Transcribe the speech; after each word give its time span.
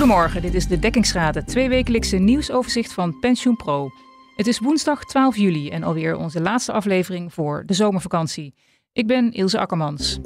Goedemorgen, 0.00 0.42
dit 0.42 0.54
is 0.54 0.66
de 0.66 0.78
Dekkingsraad, 0.78 1.34
het 1.34 1.46
tweewekelijkse 1.46 2.16
nieuwsoverzicht 2.16 2.92
van 2.92 3.18
PensioenPro. 3.18 3.90
Het 4.36 4.46
is 4.46 4.58
woensdag 4.58 5.04
12 5.04 5.36
juli 5.36 5.70
en 5.70 5.82
alweer 5.82 6.16
onze 6.16 6.40
laatste 6.40 6.72
aflevering 6.72 7.32
voor 7.32 7.62
de 7.66 7.74
zomervakantie. 7.74 8.54
Ik 8.92 9.06
ben 9.06 9.32
Ilse 9.32 9.58
Akkermans. 9.58 10.18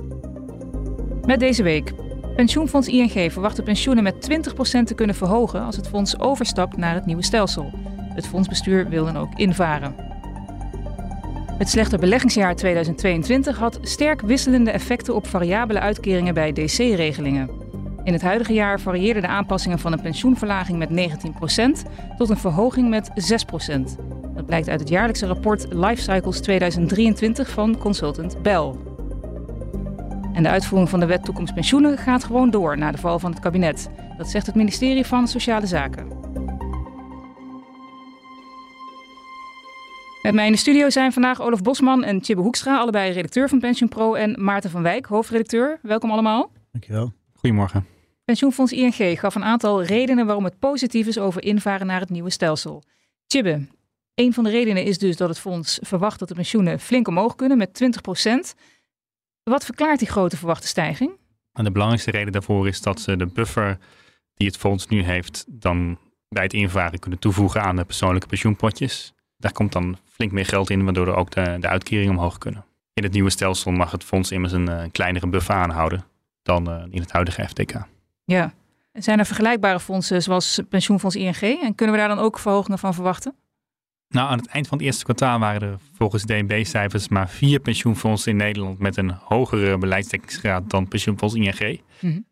Met 1.26 1.40
deze 1.40 1.62
week. 1.62 1.92
Pensioenfonds 2.36 2.88
ING 2.88 3.32
verwacht 3.32 3.56
de 3.56 3.62
pensioenen 3.62 4.04
met 4.04 4.30
20% 4.30 4.84
te 4.84 4.94
kunnen 4.94 5.16
verhogen 5.16 5.62
als 5.62 5.76
het 5.76 5.88
fonds 5.88 6.18
overstapt 6.18 6.76
naar 6.76 6.94
het 6.94 7.06
nieuwe 7.06 7.24
stelsel. 7.24 7.70
Het 8.14 8.26
fondsbestuur 8.26 8.88
wil 8.88 9.04
dan 9.04 9.16
ook 9.16 9.34
invaren. 9.34 9.94
Het 11.58 11.68
slechte 11.68 11.98
beleggingsjaar 11.98 12.56
2022 12.56 13.58
had 13.58 13.78
sterk 13.82 14.20
wisselende 14.20 14.70
effecten 14.70 15.14
op 15.14 15.26
variabele 15.26 15.80
uitkeringen 15.80 16.34
bij 16.34 16.52
DC-regelingen. 16.52 17.63
In 18.04 18.12
het 18.12 18.22
huidige 18.22 18.52
jaar 18.52 18.80
varieerden 18.80 19.22
de 19.22 19.28
aanpassingen 19.28 19.78
van 19.78 19.92
een 19.92 20.00
pensioenverlaging 20.00 20.78
met 20.78 20.90
19% 20.90 21.90
tot 22.16 22.30
een 22.30 22.36
verhoging 22.36 22.88
met 22.88 23.10
6%. 23.10 23.14
Dat 24.34 24.46
blijkt 24.46 24.68
uit 24.68 24.80
het 24.80 24.88
jaarlijkse 24.88 25.26
rapport 25.26 25.66
Life 25.72 26.02
Cycles 26.02 26.40
2023 26.40 27.50
van 27.50 27.78
consultant 27.78 28.42
Bell. 28.42 28.72
En 30.32 30.42
de 30.42 30.48
uitvoering 30.48 30.90
van 30.90 31.00
de 31.00 31.06
wet 31.06 31.24
toekomst 31.24 31.54
pensioenen 31.54 31.98
gaat 31.98 32.24
gewoon 32.24 32.50
door 32.50 32.78
na 32.78 32.90
de 32.90 32.98
val 32.98 33.18
van 33.18 33.30
het 33.30 33.40
kabinet. 33.40 33.90
Dat 34.16 34.28
zegt 34.28 34.46
het 34.46 34.54
ministerie 34.54 35.04
van 35.04 35.28
Sociale 35.28 35.66
Zaken. 35.66 36.06
Met 40.22 40.34
mij 40.34 40.46
in 40.46 40.52
de 40.52 40.58
studio 40.58 40.90
zijn 40.90 41.12
vandaag 41.12 41.40
Olaf 41.40 41.62
Bosman 41.62 42.04
en 42.04 42.20
Tjibbe 42.20 42.42
Hoekstra, 42.42 42.78
allebei 42.78 43.12
redacteur 43.12 43.48
van 43.48 43.58
PensioenPro, 43.58 44.14
en 44.14 44.44
Maarten 44.44 44.70
van 44.70 44.82
Wijk, 44.82 45.06
hoofdredacteur. 45.06 45.78
Welkom 45.82 46.10
allemaal. 46.10 46.50
Dankjewel. 46.72 47.12
Goedemorgen. 47.34 47.93
Pensioenfonds 48.24 48.72
ING 48.72 49.20
gaf 49.20 49.34
een 49.34 49.44
aantal 49.44 49.82
redenen 49.82 50.26
waarom 50.26 50.44
het 50.44 50.58
positief 50.58 51.06
is 51.06 51.18
over 51.18 51.42
invaren 51.42 51.86
naar 51.86 52.00
het 52.00 52.10
nieuwe 52.10 52.30
stelsel. 52.30 52.82
Tjibbe, 53.26 53.66
een 54.14 54.32
van 54.32 54.44
de 54.44 54.50
redenen 54.50 54.84
is 54.84 54.98
dus 54.98 55.16
dat 55.16 55.28
het 55.28 55.38
fonds 55.38 55.78
verwacht 55.82 56.18
dat 56.18 56.28
de 56.28 56.34
pensioenen 56.34 56.80
flink 56.80 57.08
omhoog 57.08 57.34
kunnen 57.34 57.58
met 57.58 57.82
20% 58.54 58.60
Wat 59.42 59.64
verklaart 59.64 59.98
die 59.98 60.08
grote 60.08 60.36
verwachte 60.36 60.66
stijging? 60.66 61.10
De 61.52 61.70
belangrijkste 61.70 62.10
reden 62.10 62.32
daarvoor 62.32 62.68
is 62.68 62.80
dat 62.80 63.00
ze 63.00 63.16
de 63.16 63.26
buffer 63.26 63.78
die 64.34 64.46
het 64.46 64.56
fonds 64.56 64.86
nu 64.86 65.02
heeft, 65.02 65.44
dan 65.48 65.98
bij 66.28 66.42
het 66.42 66.52
invaren 66.52 66.98
kunnen 66.98 67.18
toevoegen 67.18 67.62
aan 67.62 67.76
de 67.76 67.84
persoonlijke 67.84 68.28
pensioenpotjes. 68.28 69.12
Daar 69.36 69.52
komt 69.52 69.72
dan 69.72 69.98
flink 70.04 70.32
meer 70.32 70.46
geld 70.46 70.70
in, 70.70 70.84
waardoor 70.84 71.06
er 71.06 71.14
ook 71.14 71.30
de, 71.30 71.56
de 71.60 71.68
uitkeringen 71.68 72.16
omhoog 72.16 72.38
kunnen. 72.38 72.64
In 72.92 73.02
het 73.02 73.12
nieuwe 73.12 73.30
stelsel 73.30 73.70
mag 73.70 73.90
het 73.90 74.04
fonds 74.04 74.30
immers 74.30 74.52
een, 74.52 74.66
een 74.66 74.90
kleinere 74.90 75.26
buffer 75.26 75.54
aanhouden 75.54 76.04
dan 76.42 76.70
uh, 76.70 76.82
in 76.90 77.00
het 77.00 77.12
huidige 77.12 77.48
FTK. 77.48 77.92
Ja. 78.24 78.52
Zijn 78.92 79.18
er 79.18 79.26
vergelijkbare 79.26 79.80
fondsen 79.80 80.22
zoals 80.22 80.60
pensioenfonds 80.68 81.16
ING? 81.16 81.40
En 81.40 81.74
kunnen 81.74 81.94
we 81.94 82.00
daar 82.00 82.16
dan 82.16 82.18
ook 82.18 82.38
verhogingen 82.38 82.78
van 82.78 82.94
verwachten? 82.94 83.34
Nou, 84.08 84.30
aan 84.30 84.38
het 84.38 84.46
eind 84.46 84.68
van 84.68 84.78
het 84.78 84.86
eerste 84.86 85.04
kwartaal 85.04 85.38
waren 85.38 85.68
er 85.68 85.78
volgens 85.92 86.22
DNB-cijfers 86.22 87.08
maar 87.08 87.28
vier 87.28 87.60
pensioenfondsen 87.60 88.30
in 88.30 88.36
Nederland 88.36 88.78
met 88.78 88.96
een 88.96 89.10
hogere 89.10 89.78
beleidsdekkingsgraad 89.78 90.70
dan 90.70 90.88
pensioenfonds 90.88 91.34
ING. 91.34 91.80
Mm 92.00 92.10
-hmm. 92.10 92.24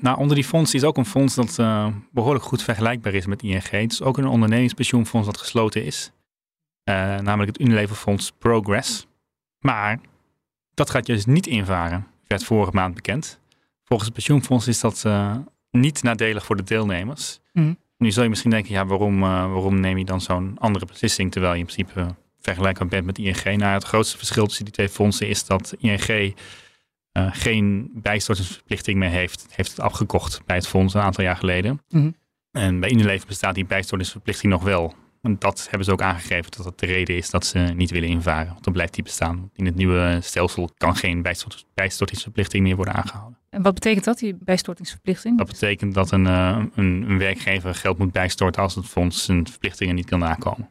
Nou, 0.00 0.18
onder 0.18 0.34
die 0.34 0.44
fondsen 0.44 0.78
is 0.78 0.84
ook 0.84 0.96
een 0.96 1.06
fonds 1.06 1.34
dat 1.34 1.58
uh, 1.58 1.86
behoorlijk 2.10 2.44
goed 2.44 2.62
vergelijkbaar 2.62 3.14
is 3.14 3.26
met 3.26 3.42
ING. 3.42 3.70
Het 3.70 3.92
is 3.92 4.02
ook 4.02 4.18
een 4.18 4.26
ondernemingspensioenfonds 4.26 5.26
dat 5.26 5.38
gesloten 5.38 5.84
is. 5.84 6.12
Uh, 6.88 6.94
namelijk 7.18 7.58
het 7.58 7.60
Unilever 7.60 7.96
Fonds 7.96 8.32
Progress. 8.38 9.06
Maar 9.58 10.00
dat 10.74 10.90
gaat 10.90 11.06
dus 11.06 11.26
niet 11.26 11.46
invaren, 11.46 12.06
werd 12.26 12.44
vorige 12.44 12.72
maand 12.72 12.94
bekend. 12.94 13.40
Volgens 13.84 14.08
het 14.08 14.18
pensioenfonds 14.18 14.68
is 14.68 14.80
dat 14.80 15.02
uh, 15.06 15.36
niet 15.70 16.02
nadelig 16.02 16.44
voor 16.44 16.56
de 16.56 16.62
deelnemers. 16.62 17.40
Mm. 17.52 17.78
Nu 17.98 18.10
zul 18.10 18.22
je 18.22 18.28
misschien 18.28 18.50
denken, 18.50 18.72
ja, 18.72 18.86
waarom, 18.86 19.22
uh, 19.22 19.28
waarom 19.52 19.80
neem 19.80 19.98
je 19.98 20.04
dan 20.04 20.20
zo'n 20.20 20.56
andere 20.58 20.86
beslissing 20.86 21.32
terwijl 21.32 21.52
je 21.52 21.58
in 21.58 21.66
principe 21.66 22.14
vergelijkbaar 22.40 22.88
bent 22.88 23.06
met 23.06 23.18
ING? 23.18 23.44
Nou, 23.44 23.72
het 23.72 23.84
grootste 23.84 24.16
verschil 24.16 24.46
tussen 24.46 24.64
die 24.64 24.74
twee 24.74 24.88
fondsen 24.88 25.28
is 25.28 25.44
dat 25.44 25.74
ING 25.78 26.34
geen 27.30 27.90
bijstortingsverplichting 27.94 28.98
meer 28.98 29.10
heeft. 29.10 29.46
Heeft 29.50 29.70
het 29.70 29.80
afgekocht 29.80 30.40
bij 30.46 30.56
het 30.56 30.66
fonds 30.66 30.94
een 30.94 31.00
aantal 31.00 31.24
jaar 31.24 31.36
geleden. 31.36 31.82
Mm. 31.88 32.14
En 32.50 32.80
bij 32.80 32.90
Unilever 32.90 33.26
bestaat 33.26 33.54
die 33.54 33.66
bijstortingsverplichting 33.66 34.52
nog 34.52 34.62
wel. 34.62 34.94
En 35.22 35.36
dat 35.38 35.66
hebben 35.68 35.84
ze 35.84 35.92
ook 35.92 36.02
aangegeven 36.02 36.50
dat 36.50 36.64
dat 36.64 36.78
de 36.78 36.86
reden 36.86 37.16
is 37.16 37.30
dat 37.30 37.46
ze 37.46 37.58
niet 37.58 37.90
willen 37.90 38.08
invaren. 38.08 38.52
Want 38.52 38.64
dan 38.64 38.72
blijft 38.72 38.94
die 38.94 39.02
bestaan. 39.02 39.50
In 39.54 39.66
het 39.66 39.74
nieuwe 39.74 40.18
stelsel 40.22 40.70
kan 40.76 40.96
geen 40.96 41.22
bijstortingsverplichting 41.74 42.62
meer 42.62 42.76
worden 42.76 42.94
aangehouden. 42.94 43.38
En 43.54 43.62
wat 43.62 43.74
betekent 43.74 44.04
dat, 44.04 44.18
die 44.18 44.36
bijstortingsverplichting? 44.40 45.38
Dat 45.38 45.46
betekent 45.46 45.94
dat 45.94 46.10
een, 46.10 46.24
een, 46.24 46.72
een 46.74 47.18
werkgever 47.18 47.74
geld 47.74 47.98
moet 47.98 48.12
bijstorten 48.12 48.62
als 48.62 48.74
het 48.74 48.86
fonds 48.86 49.24
zijn 49.24 49.46
verplichtingen 49.48 49.94
niet 49.94 50.06
kan 50.06 50.18
nakomen. 50.18 50.68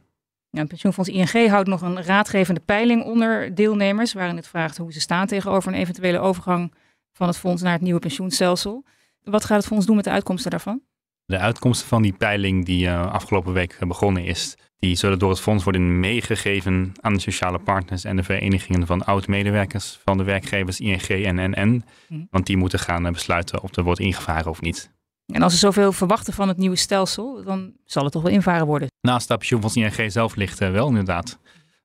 Ja, 0.49 0.65
pensioenfonds 0.65 1.09
ING 1.09 1.49
houdt 1.49 1.67
nog 1.67 1.81
een 1.81 2.03
raadgevende 2.03 2.59
peiling 2.59 3.03
onder 3.03 3.55
deelnemers, 3.55 4.13
waarin 4.13 4.35
het 4.35 4.47
vraagt 4.47 4.77
hoe 4.77 4.93
ze 4.93 4.99
staan 4.99 5.27
tegenover 5.27 5.73
een 5.73 5.79
eventuele 5.79 6.19
overgang 6.19 6.73
van 7.13 7.27
het 7.27 7.37
fonds 7.37 7.61
naar 7.61 7.71
het 7.71 7.81
nieuwe 7.81 7.99
pensioenstelsel. 7.99 8.85
Wat 9.23 9.45
gaat 9.45 9.57
het 9.57 9.67
fonds 9.67 9.85
doen 9.85 9.95
met 9.95 10.05
de 10.05 10.11
uitkomsten 10.11 10.51
daarvan? 10.51 10.81
De 11.25 11.37
uitkomsten 11.37 11.87
van 11.87 12.01
die 12.01 12.13
peiling 12.13 12.65
die 12.65 12.85
uh, 12.85 13.11
afgelopen 13.11 13.53
week 13.53 13.77
begonnen 13.87 14.25
is, 14.25 14.57
die 14.83 14.95
zullen 14.95 15.19
door 15.19 15.29
het 15.29 15.39
fonds 15.39 15.63
worden 15.63 15.99
meegegeven 15.99 16.91
aan 17.01 17.13
de 17.13 17.19
sociale 17.19 17.59
partners 17.59 18.03
en 18.03 18.15
de 18.15 18.23
verenigingen 18.23 18.87
van 18.87 19.05
oud-medewerkers 19.05 19.99
van 20.05 20.17
de 20.17 20.23
werkgevers 20.23 20.79
ING 20.79 21.07
en 21.07 21.51
NN. 21.51 21.83
Mm. 22.07 22.27
Want 22.31 22.45
die 22.45 22.57
moeten 22.57 22.79
gaan 22.79 23.03
besluiten 23.03 23.61
of 23.61 23.75
er 23.75 23.83
wordt 23.83 23.99
ingevaren 23.99 24.49
of 24.49 24.61
niet. 24.61 24.91
En 25.25 25.41
als 25.41 25.53
ze 25.53 25.59
zoveel 25.59 25.91
verwachten 25.91 26.33
van 26.33 26.47
het 26.47 26.57
nieuwe 26.57 26.75
stelsel, 26.75 27.43
dan 27.43 27.73
zal 27.85 28.03
het 28.03 28.11
toch 28.11 28.21
wel 28.21 28.31
invaren 28.31 28.65
worden? 28.65 28.87
Naast 29.01 29.27
dat 29.27 29.37
pensioenfonds 29.37 29.75
ING 29.75 30.11
zelf 30.11 30.35
ligt 30.35 30.61
uh, 30.61 30.71
wel 30.71 30.87
inderdaad. 30.87 31.39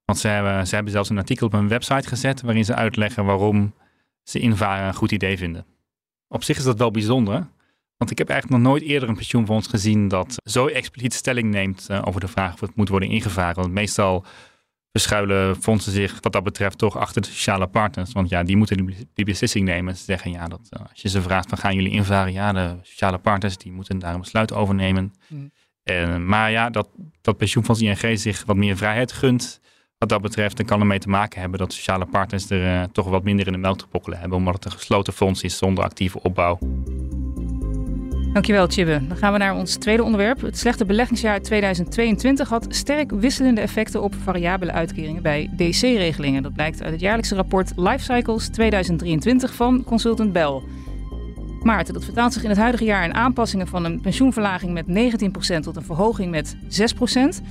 Want 0.05 0.19
ze 0.19 0.29
hebben, 0.29 0.67
ze 0.67 0.75
hebben 0.75 0.93
zelfs 0.93 1.11
een 1.11 1.19
artikel 1.19 1.47
op 1.47 1.53
hun 1.53 1.69
website 1.69 2.09
gezet 2.09 2.43
waarin 2.43 2.65
ze 2.65 2.75
uitleggen 2.75 3.25
waarom 3.25 3.75
ze 4.23 4.39
invaren 4.39 4.87
een 4.87 4.95
goed 4.95 5.13
idee 5.13 5.39
vinden. 5.39 5.67
Op 6.29 6.45
zich 6.45 6.57
is 6.57 6.65
dat 6.65 6.79
wel 6.79 6.91
bijzonder, 6.91 7.47
want 7.99 8.11
ik 8.11 8.19
heb 8.19 8.29
eigenlijk 8.29 8.63
nog 8.63 8.71
nooit 8.71 8.83
eerder 8.83 9.09
een 9.09 9.15
pensioenfonds 9.15 9.69
gezien 9.69 10.09
dat 10.09 10.37
zo 10.45 10.67
expliciet 10.67 11.15
stelling 11.15 11.51
neemt 11.51 11.87
uh, 11.91 12.03
over 12.05 12.21
de 12.21 12.29
vraag 12.29 12.53
of 12.53 12.61
het 12.61 12.77
moet 12.77 12.89
worden 12.89 13.09
ingevaren. 13.09 13.55
Want 13.55 13.73
meestal 13.73 14.25
verschuilen 14.91 15.57
fondsen 15.57 15.93
zich 15.93 16.19
wat 16.21 16.33
dat 16.33 16.43
betreft 16.43 16.79
toch 16.79 16.97
achter 16.97 17.23
de 17.23 17.29
sociale 17.29 17.67
partners. 17.67 18.13
Want 18.13 18.29
ja, 18.29 18.43
die 18.43 18.57
moeten 18.57 18.95
die, 19.15 19.25
beslissing 19.25 19.65
nemen. 19.65 19.97
Ze 19.97 20.05
zeggen 20.05 20.31
ja, 20.31 20.47
dat, 20.47 20.69
uh, 20.71 20.81
als 20.91 21.03
je 21.03 21.09
ze 21.09 21.23
vraagt 21.23 21.49
van 21.49 21.59
gaan 21.59 21.75
jullie 21.75 21.93
invaren? 21.93 22.33
Ja, 22.33 22.53
de 22.53 22.77
sociale 22.83 23.19
partners 23.19 23.57
die 23.57 23.73
moeten 23.73 23.99
daar 23.99 24.15
een 24.15 24.21
besluit 24.21 24.53
over 24.53 24.75
nemen. 24.75 25.13
Mm. 25.27 25.51
En, 25.83 26.27
maar 26.27 26.51
ja, 26.51 26.71
dat, 26.71 26.89
dat 27.21 27.37
pensioenfonds 27.37 27.81
ING 27.81 28.19
zich 28.19 28.45
wat 28.45 28.57
meer 28.57 28.77
vrijheid 28.77 29.13
gunt. 29.13 29.61
Wat 29.99 30.09
dat 30.09 30.23
betreft, 30.23 30.57
dan 30.57 30.67
kan 30.67 30.81
ermee 30.81 30.99
te 30.99 31.09
maken 31.09 31.41
hebben 31.41 31.59
dat 31.59 31.73
sociale 31.73 32.07
partners 32.07 32.51
er 32.51 32.81
uh, 32.81 32.83
toch 32.93 33.09
wat 33.09 33.25
minder 33.25 33.47
in 33.47 33.53
de 33.53 33.59
melk 33.59 33.79
te 33.79 33.87
pokkelen 33.87 34.19
hebben. 34.19 34.39
Omdat 34.39 34.55
het 34.55 34.65
een 34.65 34.71
gesloten 34.71 35.13
fonds 35.13 35.43
is 35.43 35.59
zonder 35.59 35.85
actieve 35.85 36.23
opbouw. 36.23 36.59
Dankjewel, 38.39 38.67
Tjibbe. 38.67 39.07
Dan 39.09 39.17
gaan 39.17 39.33
we 39.33 39.39
naar 39.39 39.55
ons 39.55 39.77
tweede 39.77 40.03
onderwerp. 40.03 40.41
Het 40.41 40.59
slechte 40.59 40.85
beleggingsjaar 40.85 41.41
2022 41.41 42.49
had 42.49 42.67
sterk 42.69 43.11
wisselende 43.11 43.61
effecten 43.61 44.03
op 44.03 44.15
variabele 44.23 44.73
uitkeringen 44.73 45.23
bij 45.23 45.51
DC-regelingen. 45.57 46.43
Dat 46.43 46.53
blijkt 46.53 46.83
uit 46.83 46.93
het 46.93 47.01
jaarlijkse 47.01 47.35
rapport 47.35 47.73
Life 47.77 48.13
Cycles 48.13 48.49
2023 48.49 49.55
van 49.55 49.85
consultant 49.85 50.33
Bell. 50.33 50.63
Maarten, 51.63 51.95
dat 51.95 52.05
vertaalt 52.05 52.33
zich 52.33 52.43
in 52.43 52.49
het 52.49 52.59
huidige 52.59 52.85
jaar 52.85 53.05
in 53.05 53.15
aanpassingen 53.15 53.67
van 53.67 53.85
een 53.85 54.01
pensioenverlaging 54.01 54.73
met 54.73 54.87
19% 55.59 55.61
tot 55.61 55.77
een 55.77 55.83
verhoging 55.83 56.31
met 56.31 56.57
6%. 56.57 57.45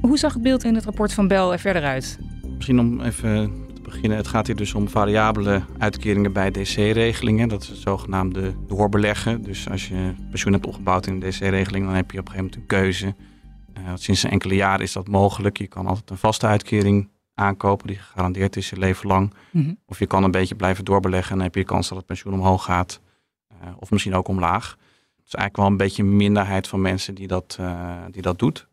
Hoe 0.00 0.18
zag 0.18 0.32
het 0.32 0.42
beeld 0.42 0.64
in 0.64 0.74
het 0.74 0.84
rapport 0.84 1.12
van 1.12 1.28
Bell 1.28 1.50
er 1.50 1.58
verder 1.58 1.82
uit? 1.82 2.18
Misschien 2.56 2.80
om 2.80 3.00
even 3.00 3.68
beginnen. 3.90 4.18
Het 4.18 4.28
gaat 4.28 4.46
hier 4.46 4.56
dus 4.56 4.74
om 4.74 4.88
variabele 4.88 5.62
uitkeringen 5.78 6.32
bij 6.32 6.50
DC-regelingen. 6.50 7.48
Dat 7.48 7.62
is 7.62 7.68
het 7.68 7.78
zogenaamde 7.78 8.54
doorbeleggen. 8.66 9.42
Dus 9.42 9.68
als 9.68 9.88
je 9.88 10.14
pensioen 10.30 10.52
hebt 10.52 10.66
opgebouwd 10.66 11.06
in 11.06 11.12
een 11.12 11.20
DC-regeling, 11.20 11.84
dan 11.84 11.94
heb 11.94 12.10
je 12.10 12.18
op 12.18 12.26
een 12.26 12.32
gegeven 12.32 12.50
moment 12.50 12.56
een 12.56 12.66
keuze. 12.66 13.14
Uh, 13.78 13.92
sinds 13.94 14.22
een 14.22 14.30
enkele 14.30 14.54
jaren 14.54 14.80
is 14.80 14.92
dat 14.92 15.08
mogelijk. 15.08 15.58
Je 15.58 15.66
kan 15.66 15.86
altijd 15.86 16.10
een 16.10 16.16
vaste 16.16 16.46
uitkering 16.46 17.08
aankopen 17.34 17.86
die 17.86 17.96
gegarandeerd 17.96 18.56
is 18.56 18.70
je 18.70 18.78
leven 18.78 19.08
lang. 19.08 19.34
Mm 19.50 19.62
-hmm. 19.62 19.78
Of 19.86 19.98
je 19.98 20.06
kan 20.06 20.24
een 20.24 20.30
beetje 20.30 20.54
blijven 20.54 20.84
doorbeleggen 20.84 21.30
en 21.30 21.36
dan 21.36 21.46
heb 21.46 21.54
je 21.54 21.64
kans 21.64 21.88
dat 21.88 21.98
het 21.98 22.06
pensioen 22.06 22.34
omhoog 22.34 22.64
gaat. 22.64 23.00
Uh, 23.52 23.68
of 23.78 23.90
misschien 23.90 24.14
ook 24.14 24.28
omlaag. 24.28 24.70
Het 25.16 25.26
is 25.26 25.34
eigenlijk 25.34 25.56
wel 25.56 25.66
een 25.66 25.76
beetje 25.76 26.02
een 26.02 26.16
minderheid 26.16 26.68
van 26.68 26.80
mensen 26.80 27.14
die 27.14 27.26
dat, 27.26 27.56
uh, 27.60 27.94
die 28.10 28.22
dat 28.22 28.38
doet. 28.38 28.68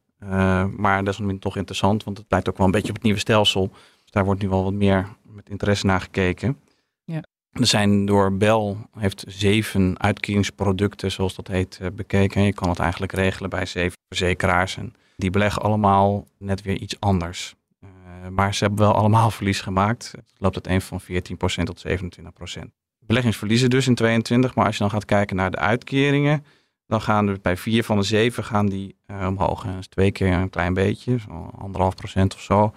maar 0.78 1.04
desalniettemin 1.04 1.40
toch 1.40 1.58
interessant, 1.58 2.04
want 2.04 2.18
het 2.18 2.28
blijkt 2.28 2.50
ook 2.50 2.58
wel 2.58 2.66
een 2.66 2.72
beetje 2.72 2.90
op 2.90 2.96
het 2.96 3.04
nieuwe 3.04 3.20
stelsel. 3.20 3.72
Dus 4.07 4.15
daar 4.15 4.25
wordt 4.25 4.42
nu 4.42 4.50
wel 4.50 4.63
wat 4.63 4.74
meer 4.74 5.07
met 5.21 5.50
interesse 5.50 5.86
naar 5.86 6.01
gekeken. 6.01 6.59
Ja. 7.04 7.24
Er 7.51 7.68
zijn 7.68 8.06
door 8.06 8.38
Bell, 8.38 8.75
heeft 8.98 9.24
zeven 9.27 10.00
uitkeringsproducten, 10.00 11.12
zoals 11.12 11.36
dat 11.36 11.48
heet, 11.48 11.77
eh, 11.81 11.88
bekeken. 11.94 12.42
Je 12.42 12.54
kan 12.54 12.69
het 12.69 12.80
eigenlijk 12.80 13.12
regelen 13.12 13.50
bij 13.50 13.65
zeven 13.65 13.98
verzekeraars. 14.07 14.77
En 14.77 14.94
die 15.15 15.30
beleggen 15.30 15.62
allemaal 15.62 16.27
net 16.38 16.62
weer 16.62 16.77
iets 16.77 17.00
anders. 17.00 17.56
Uh, 17.83 17.89
maar 18.30 18.54
ze 18.54 18.63
hebben 18.63 18.86
wel 18.86 18.95
allemaal 18.95 19.31
verlies 19.38 19.62
gemaakt. 19.62 20.12
Het 20.12 20.33
loopt 20.38 20.56
het 20.56 20.68
een 20.68 20.81
van 20.81 21.01
14% 21.01 21.63
tot 21.63 21.83
27%. 21.88 22.62
Beleggingsverliezen 23.00 23.69
dus 23.69 23.88
in 23.88 23.95
22, 23.95 24.56
maar 24.56 24.65
als 24.65 24.74
je 24.74 24.81
dan 24.81 24.92
gaat 24.92 25.06
kijken 25.06 25.36
naar 25.36 25.51
de 25.51 25.57
uitkeringen, 25.57 26.45
Dan 26.86 27.01
gaan 27.01 27.27
er 27.27 27.38
bij 27.42 27.57
vier 27.57 27.83
van 27.83 27.98
de 27.98 28.03
zeven 28.03 28.44
gaan 28.44 28.69
die 28.69 28.95
omhoog. 29.07 29.63
En 29.63 29.69
dat 29.69 29.80
is 29.80 29.88
twee 29.88 30.12
keer 30.12 30.33
een 30.33 30.50
klein 30.50 30.74
beetje, 30.74 31.19
zo 31.19 31.51
anderhalf 31.57 31.95
procent 31.95 32.33
of 32.33 32.42
zo. 32.42 32.74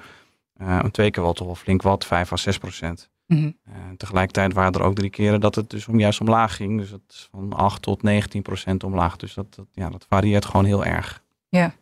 En 0.60 0.90
twee 0.90 1.10
keer 1.10 1.22
wel 1.22 1.32
toch 1.32 1.46
wel 1.46 1.54
flink 1.54 1.82
wat, 1.82 2.06
vijf 2.06 2.32
à 2.32 2.36
zes 2.36 2.58
procent. 2.58 3.10
Mhm. 3.26 3.50
tegelijkertijd 3.96 4.52
waren 4.52 4.72
er 4.72 4.82
ook 4.82 4.94
drie 4.94 5.10
keren 5.10 5.40
dat 5.40 5.54
het 5.54 5.70
dus 5.70 5.88
om 5.88 5.98
juist 6.00 6.20
omlaag 6.20 6.56
ging. 6.56 6.78
Dus 6.78 6.90
dat 6.90 7.00
is 7.08 7.28
van 7.30 7.52
8 7.52 7.82
tot 7.82 8.02
19 8.02 8.42
procent 8.42 8.84
omlaag. 8.84 9.16
Dus 9.16 9.34
dat, 9.34 9.54
dat, 9.54 9.66
ja, 9.72 9.90
dat 9.90 10.06
varieert 10.08 10.44
gewoon 10.44 10.64
heel 10.64 10.84
erg. 10.84 11.22
Ja. 11.48 11.74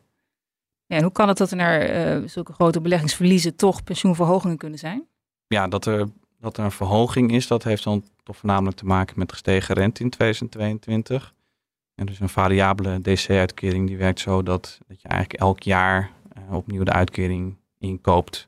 ja 0.86 0.96
en 0.96 1.02
hoe 1.02 1.12
kan 1.12 1.28
het 1.28 1.36
dat 1.36 1.50
er 1.50 1.56
naar 1.56 2.28
zulke 2.28 2.52
grote 2.52 2.80
beleggingsverliezen 2.80 3.56
toch 3.56 3.84
pensioenverhogingen 3.84 4.56
kunnen 4.56 4.78
zijn? 4.78 5.06
Ja, 5.46 5.68
dat 5.68 5.86
er 5.86 6.08
dat 6.40 6.56
er 6.56 6.64
een 6.64 6.70
verhoging 6.70 7.32
is, 7.32 7.46
dat 7.46 7.62
heeft 7.62 7.84
dan 7.84 8.04
toch 8.22 8.36
voornamelijk 8.36 8.76
te 8.76 8.86
maken 8.86 9.18
met 9.18 9.32
gestegen 9.32 9.74
rente 9.74 10.02
in 10.02 10.10
2022. 10.10 11.34
En 11.94 12.06
dus 12.06 12.20
een 12.20 12.28
variabele 12.28 13.00
DC-uitkering 13.00 13.86
die 13.86 13.96
werkt 13.96 14.20
zo 14.20 14.42
dat, 14.42 14.78
dat 14.86 15.02
je 15.02 15.08
eigenlijk 15.08 15.40
elk 15.40 15.62
jaar 15.62 16.10
opnieuw 16.50 16.84
de 16.84 16.92
uitkering 16.92 17.56
inkoopt 17.78 18.47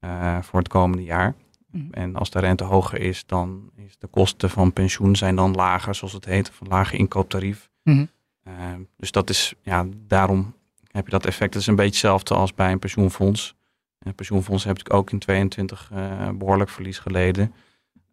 uh, 0.00 0.42
voor 0.42 0.58
het 0.58 0.68
komende 0.68 1.04
jaar. 1.04 1.34
Mhm. 1.70 1.92
En 1.92 2.16
als 2.16 2.30
de 2.30 2.38
rente 2.38 2.64
hoger 2.64 3.00
is, 3.00 3.26
dan 3.26 3.70
is 3.76 3.98
de 3.98 4.06
kosten 4.06 4.50
van 4.50 4.72
pensioen 4.72 5.16
zijn 5.16 5.36
dan 5.36 5.54
lager, 5.54 5.94
zoals 5.94 6.12
het 6.12 6.24
heet, 6.24 6.48
of 6.48 6.60
een 6.60 6.68
lager 6.68 6.98
inkooptarief. 6.98 7.70
Mm 7.82 8.08
dus 8.96 9.10
dat 9.10 9.30
is, 9.30 9.54
ja, 9.62 9.86
daarom 10.06 10.54
heb 10.90 11.04
je 11.04 11.10
dat 11.10 11.26
effect. 11.26 11.54
Het 11.54 11.62
is 11.62 11.68
een 11.68 11.74
beetje 11.74 11.90
hetzelfde 11.90 12.34
als 12.34 12.54
bij 12.54 12.72
een 12.72 12.78
pensioenfonds. 12.78 13.56
En 13.98 14.14
pensioenfonds 14.14 14.64
heb 14.64 14.78
ik 14.78 14.92
ook 14.92 15.10
in 15.10 15.18
22 15.18 15.90
uh, 15.92 16.26
eh, 16.28 16.34
behoorlijk 16.34 16.70
verlies 16.70 16.98
geleden. 16.98 17.54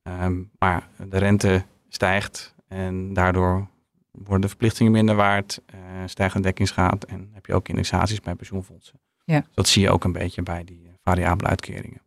Um, 0.03 0.51
maar 0.59 0.87
de 1.07 1.17
rente 1.17 1.65
stijgt 1.89 2.55
en 2.67 3.13
daardoor 3.13 3.67
worden 4.11 4.41
de 4.41 4.47
verplichtingen 4.47 4.91
minder 4.91 5.15
waard, 5.15 5.61
uh, 5.73 5.79
stijgt 6.05 6.35
de 6.35 6.41
dekkingsgraad 6.41 7.03
en 7.03 7.29
heb 7.33 7.45
je 7.45 7.53
ook 7.53 7.69
indexaties 7.69 8.21
bij 8.21 8.35
pensioenfondsen. 8.35 9.01
Ja. 9.25 9.45
dat 9.53 9.67
zie 9.67 9.81
je 9.81 9.89
ook 9.89 10.03
een 10.03 10.11
beetje 10.11 10.43
bij 10.43 10.63
die 10.63 10.92
variabele 11.03 11.49
uitkeringen. 11.49 12.01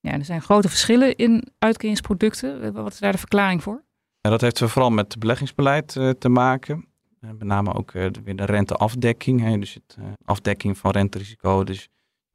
Ja, 0.00 0.12
er 0.12 0.24
zijn 0.24 0.42
grote 0.42 0.68
verschillen 0.68 1.16
in 1.16 1.48
uitkeringsproducten. 1.58 2.72
Wat 2.72 2.92
is 2.92 2.98
daar 2.98 3.12
de 3.12 3.18
verklaring 3.18 3.62
voor? 3.62 3.84
Ja, 4.20 4.30
dat 4.30 4.40
heeft 4.40 4.58
vooral 4.58 4.90
met 4.90 5.18
beleggingsbeleid 5.18 5.92
te 6.18 6.28
maken. 6.28 6.86
met 7.20 7.42
name 7.42 7.74
ook 7.74 7.92
weer 7.92 8.36
de 8.36 8.44
renteafdekking. 8.44 9.40
Hè, 9.40 9.58
dus 9.58 9.74
het 9.74 9.96
afdekking 10.24 10.78
van 10.78 10.90
renterisico. 10.90 11.64
Dus 11.64 11.88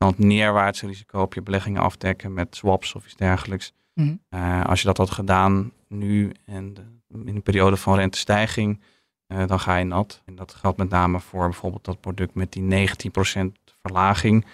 het 0.08 0.18
neerwaartse 0.18 0.88
risico 0.88 1.22
op 1.22 1.34
je 1.34 1.42
beleggingen 1.42 1.82
afdekken 1.82 2.34
met 2.34 2.56
swaps 2.56 2.96
of 2.96 3.06
iets 3.06 3.16
dergelijks. 3.16 3.74
Mhm. 3.94 4.16
Eh, 4.30 4.66
als 4.66 4.80
je 4.80 4.88
dat 4.88 4.98
had 4.98 5.12
gedaan 5.12 5.72
nu 5.88 6.32
en 6.46 6.76
in 7.10 7.36
een 7.36 7.44
periode 7.44 7.78
van 7.78 7.96
rentestijging, 7.96 8.82
uh, 9.28 9.48
dan 9.48 9.60
ga 9.60 9.76
je 9.76 9.86
nat. 9.86 10.22
En 10.26 10.36
dat 10.36 10.54
geldt 10.54 10.78
met 10.78 10.90
name 10.90 11.20
voor 11.20 11.44
bijvoorbeeld 11.44 11.86
dat 11.86 12.00
product 12.00 12.34
met 12.34 12.52
die 12.52 12.64
19% 12.64 13.76
verlaging. 13.82 14.46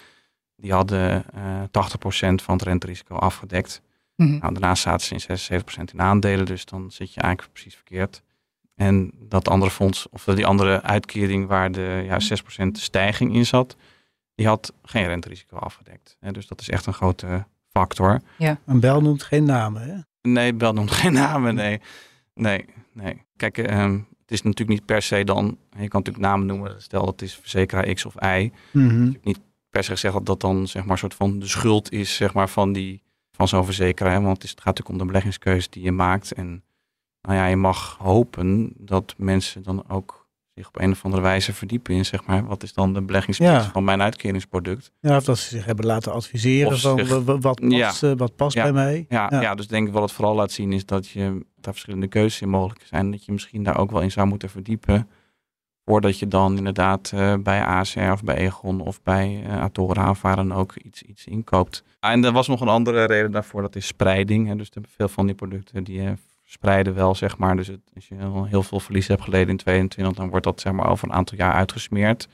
Die 0.60 0.74
hadden 0.74 1.26
uh, 1.36 1.62
eh, 1.62 1.68
80% 1.68 2.44
van 2.44 2.56
het 2.56 2.62
renterisico 2.62 3.16
afgedekt. 3.16 3.82
Mm 4.16 4.38
nou, 4.40 4.54
daarnaast 4.54 4.82
zaten 4.82 5.20
ze 5.20 5.38
in 5.54 5.62
76% 5.62 5.94
in 5.94 6.02
aandelen, 6.02 6.46
dus 6.46 6.66
dan 6.66 6.92
zit 6.92 7.14
je 7.14 7.22
eigenlijk 7.22 7.54
precies 7.54 7.76
verkeerd. 7.76 8.22
En 8.76 9.12
dat 9.20 9.48
andere 9.48 9.72
fonds, 9.72 10.10
of 10.10 10.24
die 10.24 10.46
andere 10.46 10.82
uitkering 10.82 11.48
waar 11.48 11.72
de 11.72 12.04
ja, 12.06 12.20
6% 12.66 12.72
stijging 12.72 13.36
in 13.36 13.46
zat, 13.46 13.76
die 14.36 14.48
had 14.48 14.74
geen 14.84 15.08
renterisico 15.08 15.58
afgedekt. 15.58 16.18
Dus 16.32 16.48
dat 16.48 16.62
is 16.62 16.70
echt 16.70 16.86
een 16.86 16.94
grote 16.94 17.46
factor. 17.70 18.22
Ja. 18.38 18.60
Een 18.66 18.80
Bel 18.80 19.02
noemt 19.02 19.24
geen 19.24 19.44
namen, 19.44 19.82
hè? 19.82 19.96
Nee, 20.32 20.54
Bel 20.54 20.74
noemt 20.74 20.92
geen 20.92 21.14
namen, 21.14 21.56
nee. 21.56 21.82
Nee, 22.34 22.66
nee. 22.94 23.22
Kijk, 23.36 23.58
um, 23.58 24.08
het 24.22 24.32
is 24.32 24.42
natuurlijk 24.42 24.70
niet 24.80 24.86
per 24.86 25.02
se 25.02 25.24
dan... 25.24 25.58
Je 25.70 25.88
kan 25.88 26.00
natuurlijk 26.00 26.26
namen 26.26 26.46
noemen. 26.46 26.82
Stel 26.82 27.06
dat 27.06 27.12
het 27.12 27.22
is 27.22 27.36
verzekeraar 27.36 27.94
X 27.94 28.06
of 28.06 28.16
Y. 28.24 28.52
Mm 28.72 29.18
Niet 29.22 29.40
per 29.70 29.84
se 29.84 29.96
zeggen 29.96 30.24
dat 30.24 30.42
dat 30.42 30.52
dan 30.52 30.68
zeg 30.68 30.86
maar 30.86 30.98
soort 30.98 31.14
van 31.14 31.40
de 31.40 31.48
schuld 31.48 31.92
is 31.92 32.16
zeg 32.16 32.34
maar, 32.34 32.50
van, 32.50 32.74
die, 32.74 33.04
van 33.32 33.48
zo'n 33.48 33.66
verzekeraar. 33.66 34.22
Want 34.22 34.36
het, 34.36 34.44
is, 34.44 34.50
het 34.50 34.60
gaat 34.60 34.66
natuurlijk 34.66 34.96
om 34.96 34.98
de 34.98 35.06
beleggingskeuze 35.06 35.68
die 35.70 35.84
je 35.84 35.92
maakt. 35.92 36.32
En 36.32 36.64
nou 37.22 37.36
ja, 37.36 37.46
je 37.46 37.56
mag 37.56 37.98
hopen 38.00 38.74
dat 38.78 39.14
mensen 39.18 39.64
dan 39.64 39.90
ook 39.90 40.28
zich 40.60 40.68
op 40.68 40.80
een 40.80 40.92
of 40.92 41.04
andere 41.06 41.22
wijze 41.22 41.54
verdiepen 41.54 41.96
in, 41.96 42.06
zeg 42.06 42.26
maar, 42.26 42.46
wat 42.46 42.64
is 42.64 42.74
dan 42.74 42.94
de 42.94 43.02
beleggingsprijs 43.02 43.66
van 43.66 43.84
mijn 43.84 44.02
uitkeringsproduct. 44.02 44.92
Ja, 45.00 45.18
of 45.18 45.24
dat 45.24 45.38
ze 45.38 45.50
zich 45.50 45.66
hebben 45.66 45.86
laten 45.86 46.14
adviseren 46.14 46.80
van 46.80 47.26
wat 47.42 47.60
past, 47.70 48.04
eh, 48.04 48.12
wat 48.18 48.36
past 48.36 48.56
bij 48.56 48.74
mij. 48.74 49.06
Ja, 49.10 49.28
ja. 49.30 49.56
dus 49.56 49.68
denk 49.68 49.88
ik 49.88 49.94
wat 49.94 50.02
het 50.02 50.12
vooral 50.12 50.36
laat 50.36 50.52
zien 50.52 50.74
is 50.74 50.86
dat 50.86 51.10
je 51.10 51.46
daar 51.56 51.74
verschillende 51.74 52.08
keuzes 52.08 52.42
in 52.42 52.50
mogelijk 52.50 52.86
zijn. 52.86 53.12
Dat 53.12 53.26
je 53.26 53.32
misschien 53.32 53.64
daar 53.64 53.78
ook 53.78 53.92
wel 53.92 54.02
in 54.02 54.12
zou 54.12 54.28
moeten 54.28 54.50
verdiepen. 54.50 55.10
Voordat 55.90 56.20
je 56.20 56.28
dan 56.28 56.58
inderdaad 56.58 57.12
uh, 57.16 57.34
bij 57.36 57.64
ACR 57.64 58.12
of 58.12 58.24
bij 58.24 58.36
Egon 58.36 58.82
of 58.82 59.02
bij 59.04 59.44
uh, 59.46 59.62
Atora 59.62 60.10
of 60.10 60.22
dan 60.22 60.54
ook 60.54 60.76
iets, 60.76 61.02
iets 61.02 61.26
inkoopt. 61.26 61.84
En 62.00 62.24
er 62.24 62.32
was 62.32 62.48
nog 62.48 62.62
een 62.62 62.68
andere 62.68 63.06
reden 63.06 63.32
daarvoor, 63.32 63.62
dat 63.62 63.76
is 63.76 63.88
spreiding. 63.88 64.48
Hè. 64.48 64.56
Dus 64.56 64.70
veel 64.96 65.08
van 65.08 65.26
die 65.26 65.36
producten 65.36 65.84
die 65.84 66.14
spreiden 66.44 66.94
wel, 66.94 67.16
zeg 67.16 67.38
maar. 67.38 67.56
Dus 67.56 67.68
het, 67.68 67.80
als 67.96 68.08
je 68.08 68.16
heel 68.46 68.64
veel 68.64 68.80
verlies 68.80 69.08
hebt 69.08 69.22
geleden 69.22 69.50
in 69.50 69.58
2022, 69.58 70.24
dan 70.24 70.30
wordt 70.30 70.46
dat 70.46 70.62
zeg 70.62 70.74
maar 70.74 70.90
over 70.90 71.08
een 71.08 71.14
aantal 71.14 71.38
jaar 71.38 71.54
uitgesmeerd. 71.54 72.28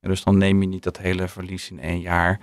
Dus 0.00 0.24
dan 0.24 0.38
neem 0.38 0.60
je 0.60 0.68
niet 0.68 0.82
dat 0.82 0.98
hele 0.98 1.28
verlies 1.28 1.70
in 1.70 1.80
één 1.80 2.00
jaar. 2.00 2.40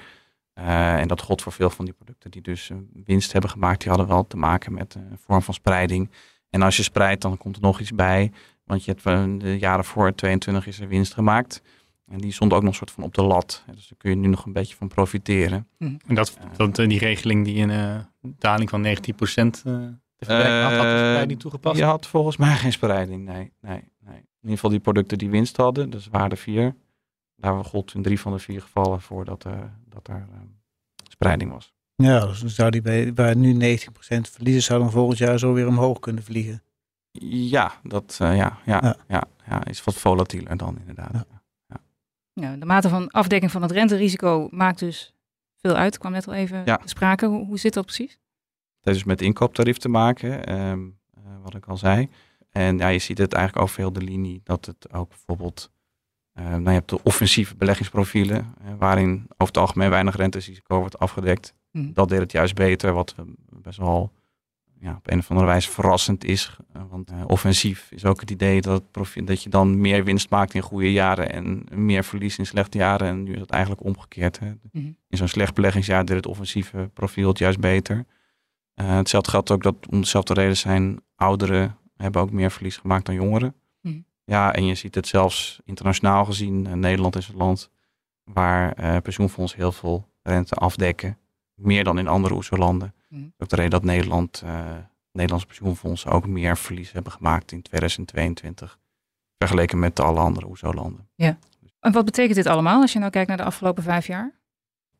En 0.53 1.07
dat 1.07 1.21
god 1.21 1.41
voor 1.41 1.51
veel 1.51 1.69
van 1.69 1.85
die 1.85 1.93
producten 1.93 2.31
die 2.31 2.41
dus 2.41 2.71
winst 3.05 3.31
hebben 3.31 3.49
gemaakt, 3.49 3.79
die 3.79 3.89
hadden 3.89 4.07
wel 4.07 4.27
te 4.27 4.37
maken 4.37 4.73
met 4.73 4.95
een 4.95 5.19
vorm 5.25 5.41
van 5.41 5.53
spreiding. 5.53 6.11
En 6.49 6.61
als 6.61 6.77
je 6.77 6.83
spreidt, 6.83 7.21
dan 7.21 7.37
komt 7.37 7.55
er 7.55 7.61
nog 7.61 7.79
iets 7.79 7.93
bij. 7.93 8.31
Want 8.71 8.85
je 8.85 8.95
hebt 8.97 9.41
de 9.41 9.59
jaren 9.59 9.85
voor 9.85 10.15
22 10.15 10.67
is 10.67 10.79
er 10.79 10.87
winst 10.87 11.13
gemaakt. 11.13 11.61
En 12.07 12.17
die 12.17 12.31
stond 12.31 12.53
ook 12.53 12.61
nog 12.61 12.69
een 12.69 12.75
soort 12.75 12.91
van 12.91 13.03
op 13.03 13.13
de 13.13 13.23
lat. 13.23 13.63
Dus 13.73 13.87
daar 13.87 13.97
kun 13.97 14.09
je 14.09 14.15
nu 14.15 14.27
nog 14.27 14.45
een 14.45 14.53
beetje 14.53 14.75
van 14.75 14.87
profiteren. 14.87 15.67
Hm. 15.77 15.95
En 16.07 16.15
dat, 16.15 16.37
dat 16.55 16.75
die 16.75 16.99
regeling 16.99 17.45
die 17.45 17.61
een 17.61 18.05
daling 18.21 18.69
van 18.69 18.85
19% 18.85 18.87
uh, 18.87 18.93
de 18.93 20.33
had, 20.63 20.73
had 20.73 20.81
de 20.81 21.09
spreiding 21.09 21.39
toegepast? 21.39 21.77
Je 21.77 21.83
had 21.83 22.07
volgens 22.07 22.37
mij 22.37 22.55
geen 22.55 22.71
spreiding, 22.71 23.25
nee, 23.25 23.51
nee, 23.61 23.83
nee. 23.99 24.15
In 24.15 24.25
ieder 24.41 24.55
geval 24.55 24.69
die 24.69 24.79
producten 24.79 25.17
die 25.17 25.29
winst 25.29 25.57
hadden, 25.57 25.89
dus 25.89 26.07
waarde 26.07 26.35
4. 26.35 26.75
Daar 27.35 27.65
gold 27.65 27.93
in 27.93 28.01
drie 28.01 28.19
van 28.19 28.31
de 28.31 28.39
vier 28.39 28.61
gevallen 28.61 29.01
voor 29.01 29.25
dat, 29.25 29.45
uh, 29.45 29.53
dat 29.89 30.07
er 30.07 30.27
uh, 30.31 30.37
spreiding 31.09 31.51
was. 31.51 31.73
Ja, 31.95 32.25
dus 32.25 32.39
dan 32.39 32.49
zou 32.49 32.69
die 32.69 32.81
bij, 32.81 33.13
waar 33.13 33.35
nu 33.35 33.77
90% 33.77 33.77
verliezen, 34.07 34.63
zou 34.63 34.79
dan 34.79 34.91
volgend 34.91 35.17
jaar 35.17 35.39
zo 35.39 35.53
weer 35.53 35.67
omhoog 35.67 35.99
kunnen 35.99 36.23
vliegen. 36.23 36.63
Ja, 37.19 37.71
dat 37.83 38.19
uh, 38.21 38.35
ja, 38.35 38.57
ja, 38.65 38.79
ja. 38.83 38.95
Ja, 39.07 39.23
ja, 39.47 39.65
is 39.65 39.83
wat 39.83 39.95
volatieler 39.95 40.57
dan 40.57 40.77
inderdaad. 40.79 41.13
Ja. 41.13 41.79
Ja. 42.33 42.55
de 42.55 42.65
mate 42.65 42.89
van 42.89 43.09
afdekking 43.09 43.51
van 43.51 43.61
het 43.61 43.71
renterisico 43.71 44.47
maakt 44.51 44.79
dus 44.79 45.13
veel 45.55 45.75
uit. 45.75 45.97
kwam 45.97 46.11
net 46.11 46.27
al 46.27 46.33
even 46.33 46.61
ja. 46.65 46.77
te 46.77 46.87
sprake. 46.87 47.25
Hoe, 47.25 47.45
hoe 47.45 47.59
zit 47.59 47.73
dat 47.73 47.85
precies? 47.85 48.11
Het 48.11 48.89
heeft 48.89 48.97
dus 48.97 49.07
met 49.07 49.21
inkooptarief 49.21 49.77
te 49.77 49.89
maken, 49.89 50.45
ehm, 50.45 50.79
eh, 51.13 51.21
wat 51.43 51.55
ik 51.55 51.65
al 51.65 51.77
zei. 51.77 52.09
En 52.49 52.77
ja, 52.77 52.87
je 52.87 52.99
ziet 52.99 53.17
het 53.17 53.33
eigenlijk 53.33 53.65
over 53.65 53.77
heel 53.77 53.93
de 53.93 54.01
linie 54.01 54.41
dat 54.43 54.65
het 54.65 54.93
ook 54.93 55.09
bijvoorbeeld... 55.09 55.71
Uh, 56.39 56.45
nou, 56.49 56.63
je 56.63 56.69
hebt 56.69 56.89
de 56.89 57.03
offensieve 57.03 57.55
beleggingsprofielen, 57.55 58.55
uh, 58.61 58.73
waarin 58.77 59.13
over 59.13 59.53
het 59.53 59.57
algemeen 59.57 59.89
weinig 59.89 60.15
renterisico 60.15 60.79
wordt 60.79 60.99
afgedekt. 60.99 61.53
Hmm. 61.71 61.93
Dat 61.93 62.09
deed 62.09 62.19
het 62.19 62.31
juist 62.31 62.55
beter, 62.55 62.93
wat 62.93 63.15
best 63.49 63.77
wel 63.77 64.11
ja, 64.81 64.95
op 64.95 65.11
een 65.11 65.19
of 65.19 65.29
andere 65.29 65.47
wijze 65.47 65.69
verrassend 65.69 66.23
is. 66.23 66.57
want 66.89 67.11
offensief 67.27 67.91
is 67.91 68.05
ook 68.05 68.19
het 68.19 68.31
idee 68.31 68.61
dat, 68.61 68.83
het 68.91 69.27
dat 69.27 69.43
je 69.43 69.49
dan 69.49 69.81
meer 69.81 70.03
winst 70.03 70.29
maakt 70.29 70.53
in 70.53 70.61
goede 70.61 70.91
jaren 70.91 71.31
en 71.31 71.65
meer 71.71 72.03
verlies 72.03 72.37
in 72.37 72.45
slechte 72.45 72.77
jaren. 72.77 73.07
En 73.07 73.23
nu 73.23 73.33
is 73.33 73.39
het 73.39 73.49
eigenlijk 73.49 73.83
omgekeerd. 73.83 74.39
Hè. 74.39 74.51
Hmm. 74.71 74.97
In 75.09 75.17
zo'n 75.17 75.27
slecht 75.27 75.53
beleggingsjaar 75.53 76.05
deed 76.05 76.15
het 76.15 76.25
offensieve 76.25 76.89
profiel 76.93 77.27
het 77.27 77.37
juist 77.37 77.59
beter. 77.59 78.05
Uh, 78.75 78.95
hetzelfde 78.95 79.29
geldt 79.29 79.51
ook 79.51 79.63
dat 79.63 79.75
om 79.89 80.01
dezelfde 80.01 80.33
reden 80.33 80.57
zijn 80.57 80.99
ouderen 81.15 81.77
hebben 81.97 82.21
ook 82.21 82.31
meer 82.31 82.51
verlies 82.51 82.77
gemaakt 82.77 83.05
dan 83.05 83.15
jongeren. 83.15 83.55
Mm. 83.81 84.05
Ja, 84.23 84.53
en 84.53 84.65
je 84.65 84.75
ziet 84.75 84.95
het 84.95 85.07
zelfs 85.07 85.59
internationaal 85.65 86.25
gezien. 86.25 86.65
Uh, 86.65 86.73
Nederland 86.73 87.15
is 87.15 87.27
het 87.27 87.35
land 87.35 87.69
waar 88.23 88.79
uh, 88.79 88.97
pensioenfondsen 88.97 89.59
heel 89.59 89.71
veel 89.71 90.07
rente 90.21 90.55
afdekken. 90.55 91.17
Meer 91.55 91.83
dan 91.83 91.99
in 91.99 92.07
andere 92.07 92.33
OESO-landen. 92.33 92.93
Mm. 93.11 93.33
Ook 93.37 93.49
de 93.49 93.55
reden 93.55 93.71
dat 93.71 93.83
Nederland, 93.83 94.43
Nederlandse 95.11 95.47
pensioenfondsen 95.47 96.11
ook 96.11 96.27
meer 96.27 96.57
verlies 96.57 96.91
hebben 96.91 97.11
gemaakt 97.11 97.51
in 97.51 97.61
2022. 97.61 98.79
Vergeleken 99.37 99.79
met 99.79 99.99
alle 99.99 100.19
andere 100.19 100.47
OESO-landen. 100.47 101.07
Ja. 101.15 101.37
En 101.79 101.91
wat 101.91 102.05
betekent 102.05 102.35
dit 102.35 102.45
allemaal 102.45 102.81
als 102.81 102.93
je 102.93 102.99
nou 102.99 103.11
kijkt 103.11 103.27
naar 103.27 103.37
de 103.37 103.43
afgelopen 103.43 103.83
vijf 103.83 104.07
jaar? 104.07 104.39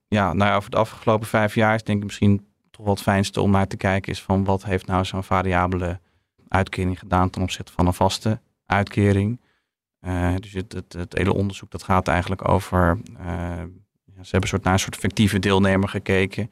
Ja, 0.08 0.34
nou 0.34 0.50
ja, 0.50 0.56
over 0.56 0.70
de 0.70 0.78
afgelopen 0.78 1.28
vijf 1.28 1.56
jaar 1.56 1.76
is 1.76 1.84
denk 1.84 1.98
ik 1.98 2.06
misschien 2.06 2.46
toch 2.72 2.86
wel 2.86 2.94
het 2.94 3.04
fijnste 3.04 3.42
om 3.42 3.52
naar 3.52 3.68
te 3.68 3.78
kijken 3.78 4.12
is 4.12 4.22
van 4.22 4.44
wat 4.44 4.64
heeft 4.64 4.88
nou 4.88 5.06
zo'n 5.06 5.24
variabele 5.24 6.00
uitkering 6.48 7.00
gedaan 7.00 7.30
ten 7.30 7.42
opzichte 7.42 7.72
van 7.72 7.88
een 7.88 7.94
vaste 7.94 8.40
uitkering. 8.66 9.40
Uh, 10.02 10.36
dus 10.36 10.54
het, 10.54 10.74
het, 10.74 10.94
het, 10.94 11.14
hele 11.18 11.34
onderzoek 11.34 11.72
dat 11.72 11.84
gaat 11.84 12.08
eigenlijk 12.08 12.48
over, 12.48 13.00
uh, 13.20 13.26
ja, 14.06 14.24
ze 14.24 14.30
hebben 14.32 14.50
soort, 14.50 14.64
naar 14.64 14.74
een 14.74 14.80
soort 14.80 14.96
fictieve 14.96 15.40
deelnemer 15.40 15.90
gekeken. 15.90 16.52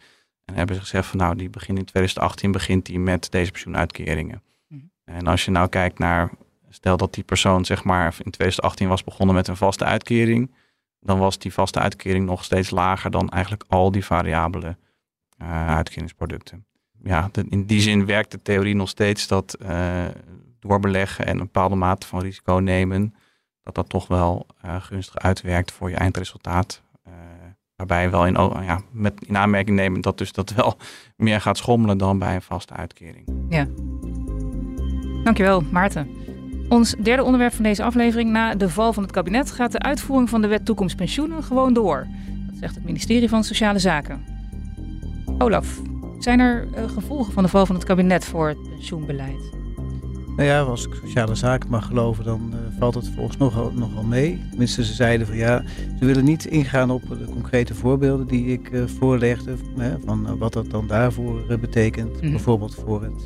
En 0.49 0.55
hebben 0.55 0.75
ze 0.75 0.81
gezegd 0.81 1.07
van 1.07 1.17
nou, 1.17 1.35
die 1.35 1.49
begint 1.49 1.77
in 1.77 1.85
2018 1.85 2.51
begint 2.51 2.85
die 2.85 2.99
met 2.99 3.31
deze 3.31 3.51
pensioenuitkeringen. 3.51 4.41
Mhm. 4.67 4.81
En 5.05 5.27
als 5.27 5.45
je 5.45 5.51
nou 5.51 5.67
kijkt 5.67 5.99
naar 5.99 6.29
stel 6.69 6.97
dat 6.97 7.13
die 7.13 7.23
persoon 7.23 7.65
zeg 7.65 7.83
maar 7.83 8.05
in 8.05 8.31
2018 8.31 8.87
was 8.87 9.03
begonnen 9.03 9.35
met 9.35 9.47
een 9.47 9.57
vaste 9.57 9.85
uitkering, 9.85 10.51
dan 10.99 11.19
was 11.19 11.37
die 11.37 11.53
vaste 11.53 11.79
uitkering 11.79 12.25
nog 12.25 12.43
steeds 12.43 12.69
lager 12.69 13.11
dan 13.11 13.29
eigenlijk 13.29 13.63
al 13.67 13.91
die 13.91 14.05
variabele 14.05 14.77
uh, 15.41 15.67
uitkeringsproducten. 15.75 16.65
Ja, 17.03 17.29
in 17.49 17.65
die 17.65 17.81
zin 17.81 18.05
werkt 18.05 18.31
de 18.31 18.41
theorie 18.41 18.75
nog 18.75 18.89
steeds 18.89 19.27
dat 19.27 19.57
uh, 19.61 20.05
doorbeleggen 20.59 21.25
en 21.25 21.31
een 21.31 21.43
bepaalde 21.43 21.75
mate 21.75 22.07
van 22.07 22.21
risico 22.21 22.53
nemen, 22.53 23.15
dat 23.63 23.75
dat 23.75 23.89
toch 23.89 24.07
wel 24.07 24.47
uh, 24.65 24.81
gunstig 24.81 25.17
uitwerkt 25.17 25.71
voor 25.71 25.89
je 25.89 25.95
eindresultaat. 25.95 26.81
Waarbij 27.79 28.09
wel 28.09 28.25
in, 28.25 28.33
ja, 28.63 28.81
met, 28.91 29.13
in 29.27 29.37
aanmerking 29.37 29.77
nemen 29.77 30.01
dat 30.01 30.17
dus 30.17 30.31
dat 30.31 30.53
wel 30.53 30.77
meer 31.15 31.41
gaat 31.41 31.57
schommelen 31.57 31.97
dan 31.97 32.19
bij 32.19 32.35
een 32.35 32.41
vaste 32.41 32.73
uitkering. 32.73 33.27
Ja. 33.49 33.67
Dankjewel, 35.23 35.63
Maarten. 35.71 36.09
Ons 36.69 36.95
derde 37.01 37.23
onderwerp 37.23 37.53
van 37.53 37.63
deze 37.63 37.83
aflevering. 37.83 38.31
Na 38.31 38.55
de 38.55 38.69
val 38.69 38.93
van 38.93 39.03
het 39.03 39.11
kabinet 39.11 39.51
gaat 39.51 39.71
de 39.71 39.79
uitvoering 39.79 40.29
van 40.29 40.41
de 40.41 40.47
wet 40.47 40.65
toekomstpensioenen 40.65 41.43
gewoon 41.43 41.73
door. 41.73 42.07
Dat 42.49 42.57
zegt 42.59 42.75
het 42.75 42.83
ministerie 42.83 43.29
van 43.29 43.43
Sociale 43.43 43.79
Zaken. 43.79 44.25
Olaf, 45.37 45.81
zijn 46.19 46.39
er 46.39 46.67
uh, 46.77 46.89
gevolgen 46.89 47.33
van 47.33 47.43
de 47.43 47.49
val 47.49 47.65
van 47.65 47.75
het 47.75 47.85
kabinet 47.85 48.25
voor 48.25 48.47
het 48.47 48.69
pensioenbeleid? 48.69 49.58
Nou 50.39 50.51
ja, 50.51 50.61
als 50.61 50.87
ik 50.87 50.93
sociale 50.93 51.35
zaken 51.35 51.69
mag 51.69 51.85
geloven, 51.85 52.23
dan 52.23 52.53
uh, 52.53 52.59
valt 52.77 52.95
het 52.95 53.09
volgens 53.15 53.37
nogal, 53.37 53.71
nogal 53.75 54.03
mee. 54.03 54.41
Tenminste, 54.49 54.85
ze 54.85 54.93
zeiden 54.93 55.27
van 55.27 55.35
ja, 55.35 55.63
ze 55.99 56.05
willen 56.05 56.23
niet 56.23 56.45
ingaan 56.45 56.91
op 56.91 57.01
de 57.09 57.25
concrete 57.25 57.73
voorbeelden 57.73 58.27
die 58.27 58.45
ik 58.45 58.71
uh, 58.71 58.83
voorlegde. 58.85 59.55
Hè, 59.77 59.95
van 60.05 60.37
wat 60.37 60.53
dat 60.53 60.69
dan 60.69 60.87
daarvoor 60.87 61.57
betekent. 61.59 62.21
Mm. 62.21 62.29
Bijvoorbeeld 62.29 62.75
voor 62.75 63.03
het 63.03 63.25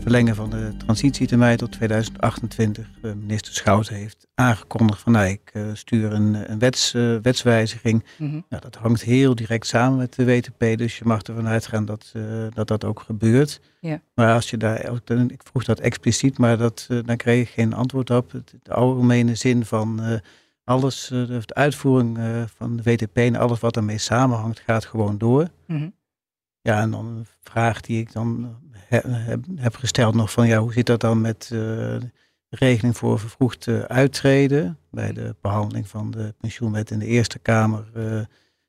verlengen 0.00 0.34
van 0.34 0.50
de 0.50 0.72
transitietermijn 0.76 1.56
tot 1.56 1.72
2028. 1.72 2.88
Uh, 3.02 3.12
minister 3.12 3.54
Schouten 3.54 3.94
heeft 3.94 4.26
aangekondigd 4.34 5.00
van 5.00 5.12
nou, 5.12 5.26
ik 5.26 5.50
uh, 5.52 5.70
stuur 5.72 6.12
een, 6.12 6.50
een 6.50 6.58
wets, 6.58 6.94
uh, 6.94 7.16
wetswijziging. 7.22 8.04
Mm 8.18 8.30
-hmm. 8.30 8.44
nou, 8.48 8.62
dat 8.62 8.74
hangt 8.74 9.02
heel 9.02 9.34
direct 9.34 9.66
samen 9.66 9.98
met 9.98 10.14
de 10.14 10.24
WTP, 10.24 10.78
dus 10.78 10.98
je 10.98 11.04
mag 11.04 11.22
ervan 11.22 11.46
uitgaan 11.48 11.84
dat 11.84 12.12
dat, 12.54 12.68
dat 12.68 12.84
ook 12.84 13.00
gebeurt. 13.00 13.60
Ja. 13.80 14.00
Maar 14.14 14.34
als 14.34 14.50
je 14.50 14.56
daar, 14.56 15.00
ik 15.28 15.42
vroeg 15.44 15.64
dat 15.64 15.80
expliciet, 15.80 16.38
maar 16.38 16.58
dat, 16.58 16.86
dan 17.04 17.16
kreeg 17.16 17.48
ik 17.48 17.54
geen 17.54 17.74
antwoord 17.74 18.10
op. 18.10 18.32
De 18.62 18.72
algemene 18.72 19.34
zin 19.34 19.64
van 19.64 20.20
alles, 20.64 21.06
de 21.06 21.42
uitvoering 21.54 22.18
van 22.56 22.76
de 22.76 22.82
WTP 22.82 23.16
en 23.16 23.36
alles 23.36 23.60
wat 23.60 23.76
ermee 23.76 23.98
samenhangt, 23.98 24.60
gaat 24.60 24.84
gewoon 24.84 25.18
door. 25.18 25.48
Mm 25.66 25.76
-hmm. 25.76 25.92
Ja, 26.60 26.80
en 26.80 26.90
dan 26.90 27.06
een 27.06 27.26
vraag 27.40 27.80
die 27.80 28.00
ik 28.00 28.12
dan 28.12 28.56
heb, 28.88 29.44
heb 29.56 29.76
gesteld 29.76 30.14
nog 30.14 30.32
van 30.32 30.46
ja, 30.46 30.58
hoe 30.58 30.72
zit 30.72 30.86
dat 30.86 31.00
dan 31.00 31.20
met 31.20 31.50
uh, 31.52 31.58
de 31.58 32.10
regeling 32.48 32.96
voor 32.96 33.18
vervroegd 33.18 33.66
uh, 33.66 33.80
uittreden? 33.80 34.78
Bij 34.90 35.12
de 35.12 35.36
behandeling 35.40 35.88
van 35.88 36.10
de 36.10 36.34
pensioenwet 36.40 36.90
in 36.90 36.98
de 36.98 37.06
Eerste 37.06 37.38
Kamer 37.38 37.90
uh, 37.96 38.20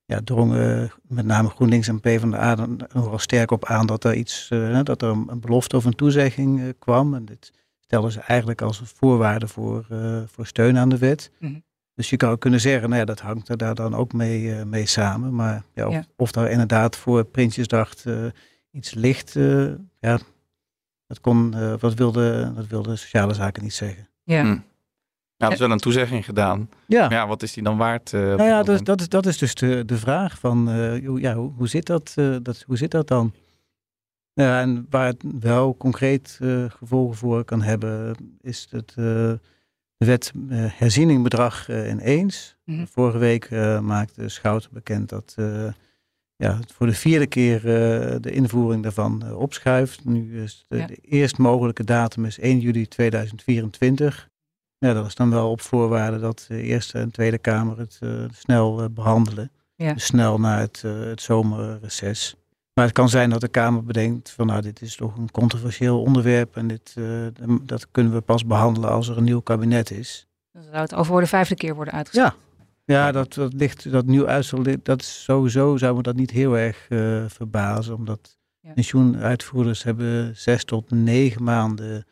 ja, 0.06 0.22
drongen 0.24 0.92
met 1.08 1.26
name 1.26 1.50
GroenLinks 1.50 1.88
en 1.88 2.00
PvdA 2.00 2.58
er 2.58 2.68
nogal 2.94 3.20
sterk 3.20 3.52
op 3.52 3.66
aan 3.66 3.88
dat 3.88 4.04
er 4.04 4.14
iets, 4.14 4.48
dat 4.84 5.02
er 5.02 5.10
een 5.10 5.40
belofte 5.40 5.76
of 5.76 5.86
een 5.86 5.96
toezegging 5.96 6.76
kwam. 6.80 7.14
En 7.14 7.26
dit 7.26 7.52
stelden 7.80 8.12
ze 8.12 8.20
eigenlijk 8.20 8.62
als 8.62 8.80
een 8.80 8.86
voorwaarde 8.86 9.48
voor, 9.48 9.86
voor 10.26 10.46
steun 10.46 10.78
aan 10.78 10.90
de 10.90 10.98
wet. 10.98 11.32
Mm 11.40 11.50
-hmm. 11.50 11.64
Dus 11.96 12.10
je 12.10 12.16
zou 12.20 12.38
kunnen 12.38 12.62
zeggen, 12.62 12.88
nou 12.90 13.00
ja, 13.00 13.06
dat 13.06 13.20
hangt 13.20 13.50
er 13.50 13.58
daar 13.58 13.76
dan 13.76 13.96
ook 13.96 14.14
mee, 14.14 14.66
mee 14.66 14.86
samen. 14.86 15.36
Maar 15.36 15.64
ja, 15.74 15.88
of, 15.88 15.94
Ja. 15.94 16.06
of 16.16 16.32
daar 16.32 16.52
inderdaad 16.52 16.96
voor 16.96 17.24
Prinsjesdag 17.24 17.94
iets 18.72 18.94
ligt, 18.94 19.36
uh, 19.36 19.72
ja, 20.00 20.20
dat, 21.08 21.20
kon, 21.22 21.54
uh, 21.56 21.74
wat, 21.80 21.94
wilde, 21.94 22.52
dat 22.56 22.68
wilde 22.68 22.96
sociale 22.96 23.34
zaken 23.34 23.64
niet 23.64 23.74
zeggen. 23.74 24.08
Ja. 24.24 24.42
Hm. 24.42 24.60
Ja, 25.40 25.46
er 25.46 25.54
is 25.54 25.60
wel 25.60 25.72
een 25.72 25.78
toezegging 25.78 26.26
gedaan. 26.26 26.70
Ja, 26.88 27.02
Maar 27.02 27.12
ja, 27.12 27.28
wat 27.28 27.44
is 27.44 27.54
die 27.54 27.64
dan 27.64 27.78
waard? 27.78 28.14
eh, 28.14 28.22
nou 28.22 28.44
ja, 28.44 28.64
dat, 28.64 28.86
dat, 28.86 29.02
is, 29.02 29.10
dat 29.10 29.26
is 29.26 29.38
dus 29.38 29.56
de, 29.56 29.86
de 29.86 29.98
vraag 29.98 30.40
van, 30.40 30.70
uh, 30.70 31.08
hoe, 31.08 31.20
ja, 31.20 31.34
hoe, 31.34 31.52
hoe, 31.58 31.68
zit 31.68 31.86
dat, 31.86 32.14
uh, 32.16 32.36
dat, 32.42 32.64
hoe 32.68 32.78
zit 32.78 32.92
dat 32.92 33.08
dan? 33.08 33.34
Ja, 34.34 34.62
en 34.62 34.88
waar 34.90 35.06
het 35.06 35.24
wel 35.40 35.78
concreet 35.78 36.40
uh, 36.42 36.66
gevolgen 36.70 37.18
voor 37.18 37.44
kan 37.44 37.62
hebben, 37.62 38.16
is 38.42 38.68
het 38.70 38.94
de 38.96 39.40
wet 39.98 40.34
herzieningenbedrag 40.50 41.70
ineens. 41.70 42.56
Mhm. 42.64 42.72
Mm 42.72 42.78
-hmm. 42.78 42.88
Vorige 42.92 43.18
week 43.18 43.50
maakte 43.82 44.30
Schouten 44.30 44.70
bekend 44.74 45.10
dat 45.10 45.36
ja, 46.44 46.60
voor 46.74 46.88
de 46.88 46.94
vierde 46.94 47.28
keer 47.28 47.56
uh, 47.56 48.16
de 48.22 48.32
invoering 48.32 48.84
daarvan 48.84 49.22
uh, 49.26 49.38
opschuift. 49.40 50.06
Nu 50.06 50.42
is 50.42 50.66
de, 50.68 50.78
Ja. 50.78 50.88
de 50.88 50.96
eerst 50.96 51.38
mogelijke 51.38 51.84
datum 51.84 52.26
is 52.26 52.40
1 52.40 52.60
juli 52.60 52.88
2024. 52.88 54.30
Ja, 54.78 54.94
dat 54.94 55.06
is 55.06 55.16
dan 55.16 55.30
wel 55.30 55.50
op 55.52 55.62
voorwaarde 55.62 56.20
dat 56.20 56.46
de 56.48 56.62
Eerste 56.62 56.98
en 57.00 57.12
Tweede 57.12 57.38
Kamer 57.38 57.78
het 57.78 58.00
uh, 58.04 58.24
snel 58.32 58.90
behandelen. 58.90 59.52
Ja. 59.76 59.94
Dus 59.94 60.06
snel 60.06 60.40
na 60.40 60.60
het, 60.60 60.82
het 60.82 61.22
zomerreces. 61.22 62.36
Maar 62.74 62.86
het 62.86 62.94
kan 62.94 63.10
zijn 63.10 63.30
dat 63.30 63.42
de 63.42 63.48
Kamer 63.48 63.84
bedenkt 63.84 64.30
van 64.32 64.48
nou, 64.48 64.62
dit 64.62 64.82
is 64.82 64.96
toch 64.96 65.18
een 65.18 65.32
controversieel 65.32 66.02
onderwerp 66.02 66.56
en 66.56 66.68
dit, 66.68 66.96
dat 67.62 67.88
kunnen 67.92 68.14
we 68.14 68.22
pas 68.22 68.46
behandelen 68.46 68.90
als 68.90 69.08
er 69.08 69.18
een 69.18 69.24
nieuw 69.24 69.40
kabinet 69.42 69.92
is. 69.92 70.28
Dan 70.52 70.64
zou 70.64 70.76
het 70.78 70.94
al 70.94 71.04
voor 71.04 71.22
de 71.22 71.28
vijfde 71.28 71.56
keer 71.56 71.76
worden 71.76 71.94
uitgesteld. 71.94 72.32
Ja. 72.32 72.49
Ja, 72.94 73.12
dat, 73.12 73.34
dat 73.34 73.54
ligt, 73.54 73.92
dat 73.92 74.06
nieuw 74.06 74.28
uitstel, 74.28 74.64
dat 74.84 75.02
is 75.02 75.24
sowieso 75.24 75.78
zou 75.78 75.96
me 75.96 76.02
dat 76.02 76.16
niet 76.16 76.32
heel 76.32 76.58
erg 76.58 76.86
uh, 76.90 77.24
verbazen, 77.28 77.96
omdat 77.96 78.38
Ja. 78.62 78.74
pensioenuitvoerders 78.74 79.84
hebben 79.84 80.38
zes 80.38 80.64
tot 80.64 80.92
negen 80.92 81.44
maanden 81.44 82.06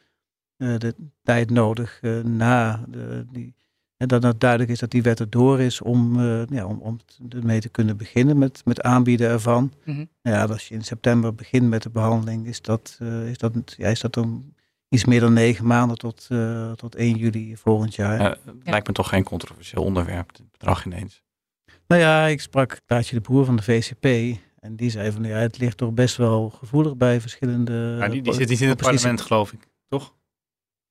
uh, 0.58 0.78
de 0.78 0.96
tijd 1.24 1.50
nodig 1.50 2.00
uh, 2.02 2.24
na 2.24 2.86
de, 2.88 3.26
die, 3.32 3.56
en 3.98 4.08
dat 4.08 4.24
het 4.24 4.40
duidelijk 4.40 4.72
is 4.72 4.80
dat 4.80 4.92
die 4.92 5.02
wet 5.02 5.20
erdoor 5.20 5.60
is 5.60 5.82
om, 5.82 6.22
ja, 6.50 6.66
om, 6.66 6.80
om 6.80 7.00
ermee 7.30 7.60
te 7.60 7.70
kunnen 7.70 7.98
beginnen 7.98 8.38
met, 8.38 8.62
met 8.66 8.82
aanbieden 8.82 9.30
ervan. 9.30 9.74
Mhm. 9.86 10.06
Ja, 10.22 10.46
als 10.46 10.68
je 10.68 10.76
in 10.76 10.84
september 10.84 11.36
begint 11.36 11.70
met 11.70 11.84
de 11.84 11.90
behandeling, 11.90 12.48
is 12.48 12.62
dat, 12.62 13.00
is 13.26 13.38
dat, 13.38 13.54
ja, 13.78 13.88
is 13.88 14.00
dat 14.00 14.14
dan 14.14 14.54
iets 14.90 15.06
meer 15.06 15.20
dan 15.20 15.34
negen 15.34 15.66
maanden 15.66 15.98
tot, 15.98 16.28
uh, 16.32 16.72
tot 16.72 16.96
1 16.96 17.18
juli 17.18 17.58
volgend 17.58 17.96
jaar. 17.96 18.22
Ja, 18.22 18.30
het 18.30 18.40
lijkt 18.64 18.88
me 18.88 18.94
toch 18.94 19.10
geen 19.10 19.24
controversieel 19.24 19.84
onderwerp, 19.84 20.30
het 20.38 20.52
bedrag 20.52 20.86
ineens. 20.86 21.24
Nou 21.88 22.02
ja, 22.02 22.26
ik 22.26 22.42
sprak 22.42 22.80
Klaasje 22.86 23.14
de 23.16 23.22
Boer 23.22 23.46
van 23.46 23.56
de 23.56 23.64
VCP. 23.64 24.38
En 24.60 24.76
die 24.76 24.90
zei 24.90 25.12
van 25.12 25.24
ja, 25.24 25.38
het 25.38 25.58
ligt 25.58 25.78
toch 25.78 25.94
best 25.94 26.16
wel 26.16 26.50
gevoelig 26.50 26.98
bij 26.98 27.22
verschillende. 27.22 27.96
Ja, 28.00 28.08
die, 28.08 28.22
die 28.22 28.34
zit 28.34 28.50
niet 28.50 28.62
in 28.62 28.68
het 28.70 28.82
parlement, 28.82 29.22
geloof 29.22 29.54
ik, 29.54 29.68
toch? 29.88 30.16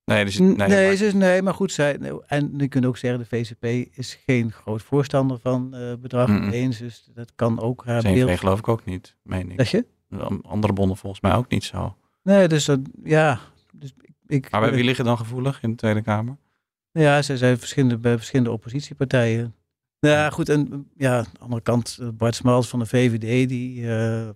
Nee, 0.04 0.24
dus, 0.24 0.38
nee, 0.38 0.48
nee, 0.48 0.68
maar- 0.68 0.92
is, 0.92 1.12
nee, 1.12 1.42
maar 1.42 1.54
goed, 1.54 1.72
zij, 1.72 1.98
en 2.26 2.54
je 2.56 2.68
kunt 2.68 2.86
ook 2.86 2.96
zeggen, 2.96 3.20
de 3.20 3.26
VCP 3.36 3.64
is 3.98 4.18
geen 4.26 4.52
groot 4.52 4.82
voorstander 4.82 5.38
van 5.38 5.74
uh, 5.74 5.92
bedrag 6.00 6.28
Mm-mm. 6.28 6.50
eens. 6.50 6.78
Dus 6.78 7.08
dat 7.14 7.32
kan 7.34 7.60
ook 7.60 7.84
haar 7.84 8.02
CNV 8.02 8.24
beeld. 8.24 8.38
geloof 8.38 8.58
ik 8.58 8.68
ook 8.68 8.84
niet, 8.84 9.16
meen 9.22 9.50
ik. 9.50 9.60
Zeg 9.60 9.70
je? 9.70 9.86
Andere 10.42 10.72
bonden 10.72 10.96
volgens 10.96 11.22
mij 11.22 11.34
ook 11.34 11.48
niet 11.48 11.64
zo. 11.64 11.96
Nee, 12.22 12.48
dus 12.48 12.64
dat, 12.64 12.80
ja. 13.04 13.40
Dus 13.78 13.92
ik, 14.00 14.14
ik, 14.26 14.50
Maar 14.50 14.60
bij 14.60 14.72
wie 14.72 14.84
liggen 14.84 15.04
dan 15.04 15.18
gevoelig 15.18 15.62
in 15.62 15.70
de 15.70 15.76
Tweede 15.76 16.02
Kamer? 16.02 16.36
Ja, 16.92 17.22
ze 17.22 17.36
zijn 17.36 17.58
verschillende, 17.58 17.98
bij 17.98 18.16
verschillende 18.16 18.50
oppositiepartijen. 18.52 19.54
Nou 20.00 20.14
ja, 20.14 20.30
goed. 20.30 20.48
En 20.48 20.90
ja, 20.96 21.18
aan 21.18 21.26
de 21.32 21.38
andere 21.38 21.62
kant, 21.62 21.98
eh, 22.00 22.08
Bart 22.14 22.34
Smals 22.34 22.68
van 22.68 22.78
de 22.78 22.86
VVD, 22.86 23.48
die 23.48 23.80
uh, 23.80 24.28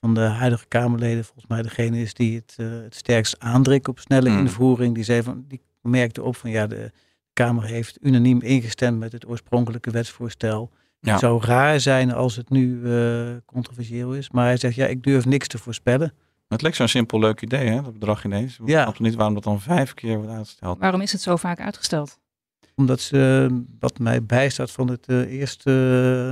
van 0.00 0.14
de 0.14 0.20
huidige 0.20 0.66
Kamerleden 0.68 1.24
volgens 1.24 1.46
mij 1.46 1.62
degene 1.62 2.00
is 2.00 2.14
die 2.14 2.36
het, 2.36 2.56
uh, 2.60 2.82
het 2.82 2.94
sterkst 2.94 3.38
aandringt 3.38 3.88
op 3.88 3.98
snelle 3.98 4.30
Mm. 4.30 4.38
invoering. 4.38 4.94
Die, 4.94 5.04
zei 5.04 5.22
van, 5.22 5.44
die 5.48 5.60
merkte 5.80 6.22
op 6.22 6.36
van 6.36 6.50
ja, 6.50 6.66
de 6.66 6.90
Kamer 7.32 7.64
heeft 7.64 7.98
unaniem 8.00 8.40
ingestemd 8.40 8.98
met 8.98 9.12
het 9.12 9.26
oorspronkelijke 9.28 9.90
wetsvoorstel. 9.90 10.70
Ja. 11.00 11.10
Het 11.10 11.20
zou 11.20 11.44
raar 11.44 11.80
zijn 11.80 12.12
als 12.12 12.36
het 12.36 12.50
nu 12.50 12.80
uh, 12.82 13.30
controversieel 13.46 14.14
is. 14.14 14.30
Maar 14.30 14.44
hij 14.44 14.56
zegt 14.56 14.74
ja, 14.74 14.86
ik 14.86 15.02
durf 15.02 15.24
niks 15.24 15.46
te 15.46 15.58
voorspellen. 15.58 16.12
Het 16.48 16.62
lijkt 16.62 16.76
zo'n 16.76 16.88
simpel 16.88 17.18
leuk 17.18 17.40
idee, 17.42 17.68
hè? 17.68 17.82
Dat 17.82 17.92
bedrag 17.92 18.24
ineens. 18.24 18.58
Ik 18.58 18.68
Ja. 18.68 18.82
snap 18.82 18.98
niet 18.98 19.14
waarom 19.14 19.34
dat 19.34 19.42
dan 19.44 19.60
vijf 19.60 19.94
keer 19.94 20.16
wordt 20.16 20.30
uitgesteld. 20.32 20.78
Waarom 20.78 21.00
is 21.00 21.12
het 21.12 21.20
zo 21.20 21.36
vaak 21.36 21.60
uitgesteld? 21.60 22.18
Omdat 22.76 23.00
ze, 23.00 23.48
wat 23.80 23.98
mij 23.98 24.24
bijstaat 24.24 24.70
van 24.70 24.88
het 24.88 25.08
uh, 25.08 25.32
eerste 25.38 25.70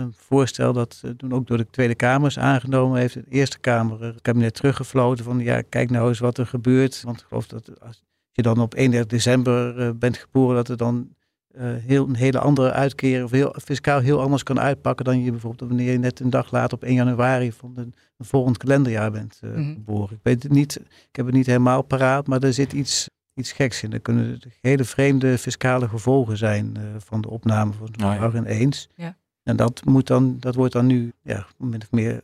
uh, 0.01 0.15
voorstel, 0.17 0.73
dat 0.73 1.03
uh, 1.05 1.11
toen 1.11 1.33
ook 1.33 1.47
door 1.47 1.57
de 1.57 1.67
Tweede 1.71 1.95
Kamer 1.95 2.29
is 2.29 2.39
aangenomen, 2.39 2.99
heeft 3.01 3.15
de 3.15 3.25
Eerste 3.29 3.59
Kamer 3.59 4.03
het 4.03 4.21
kabinet 4.23 4.55
teruggefloten 4.55 5.25
van 5.25 5.39
ja, 5.39 5.63
kijk 5.69 5.91
nou 5.91 6.09
eens 6.09 6.19
wat 6.19 6.39
er 6.39 6.47
gebeurt. 6.47 7.03
Want 7.03 7.21
ik 7.21 7.27
geloof 7.29 7.47
dat 7.47 7.81
als 7.81 8.03
je 8.33 8.43
dan 8.43 8.59
op 8.61 8.75
31 8.75 9.11
december 9.11 9.79
uh, 9.81 9.91
bent 9.95 10.17
geboren, 10.17 10.55
dat 10.57 10.69
er 10.69 10.77
dan 10.77 11.09
uh, 11.57 11.63
heel, 11.87 12.09
een 12.09 12.15
hele 12.17 12.39
andere 12.39 12.73
uitkering 12.73 13.25
of 13.25 13.31
heel, 13.31 13.55
fiscaal 13.65 14.01
heel 14.01 14.21
anders 14.21 14.43
kan 14.43 14.61
uitpakken 14.61 15.05
dan 15.05 15.23
je 15.23 15.31
bijvoorbeeld 15.31 15.71
wanneer 15.71 15.93
je 15.93 15.99
net 15.99 16.21
een 16.21 16.31
dag 16.31 16.51
later 16.51 16.77
op 16.77 16.85
1 16.85 16.95
januari 16.95 17.53
van 17.53 17.73
een, 17.77 17.95
een 18.17 18.25
volgend 18.25 18.57
kalenderjaar 18.57 19.11
bent 19.11 19.41
uh, 19.45 19.51
Mhm. 19.51 19.73
geboren. 19.73 20.17
Ik 20.17 20.21
weet 20.23 20.43
het 20.43 20.53
niet, 20.53 20.77
ik 21.09 21.17
heb 21.17 21.27
het 21.27 21.35
niet 21.35 21.47
helemaal 21.47 21.83
paraat, 21.83 22.27
maar 22.27 22.43
er 22.43 22.53
zit 22.53 22.73
iets, 22.73 23.09
iets 23.35 23.53
geks 23.53 23.83
in. 23.83 23.93
Er 23.93 24.01
kunnen 24.01 24.39
hele 24.61 24.85
vreemde 24.85 25.39
fiscale 25.39 25.89
gevolgen 25.89 26.37
zijn 26.37 26.75
uh, 26.79 26.83
van 26.99 27.21
de 27.21 27.29
opname 27.31 27.73
van 27.73 27.87
het 27.87 27.97
Oh, 28.03 28.03
ja. 28.03 28.13
bedrag 28.13 28.35
ineens. 28.35 28.89
Ja. 28.95 29.17
En 29.43 29.57
dat, 29.57 29.85
moet 29.85 30.07
dan, 30.07 30.37
dat 30.41 30.55
wordt 30.55 30.73
dan 30.73 30.87
nu, 30.87 31.13
ja, 31.23 31.47
min 31.59 31.81
of 31.83 31.91
meer, 31.91 32.21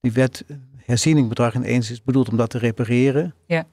die 0.00 0.12
wet 0.12 0.44
eh, 0.48 0.56
herziening 0.76 1.28
bedrag 1.28 1.54
ineens 1.54 1.90
is 1.90 2.02
bedoeld 2.02 2.28
om 2.28 2.36
dat 2.36 2.50
te 2.50 2.58
repareren. 2.58 3.34
Ja. 3.46 3.64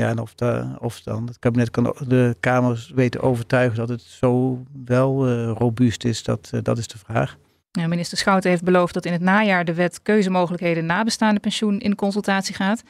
Ja, 0.00 0.08
en 0.08 0.18
of, 0.18 0.34
de, 0.34 0.66
of 0.78 1.00
dan 1.00 1.26
het 1.26 1.38
kabinet 1.38 1.70
kan 1.70 1.94
de 2.06 2.36
Kamers 2.40 2.90
weten 2.90 3.20
overtuigen 3.20 3.76
dat 3.76 3.88
het 3.88 4.02
zo 4.02 4.62
wel 4.84 5.28
uh, 5.28 5.50
robuust 5.50 6.04
is, 6.04 6.22
dat, 6.22 6.50
uh, 6.54 6.60
dat 6.62 6.78
is 6.78 6.86
de 6.86 6.98
vraag. 6.98 7.36
Ja, 7.70 7.86
minister 7.86 8.18
Schouten 8.18 8.50
heeft 8.50 8.62
beloofd 8.62 8.94
dat 8.94 9.04
in 9.04 9.12
het 9.12 9.20
najaar 9.20 9.64
de 9.64 9.74
wet 9.74 10.02
keuzemogelijkheden 10.02 10.86
nabestaande 10.86 11.40
pensioen 11.40 11.80
in 11.80 11.94
consultatie 11.94 12.54
gaat. 12.54 12.82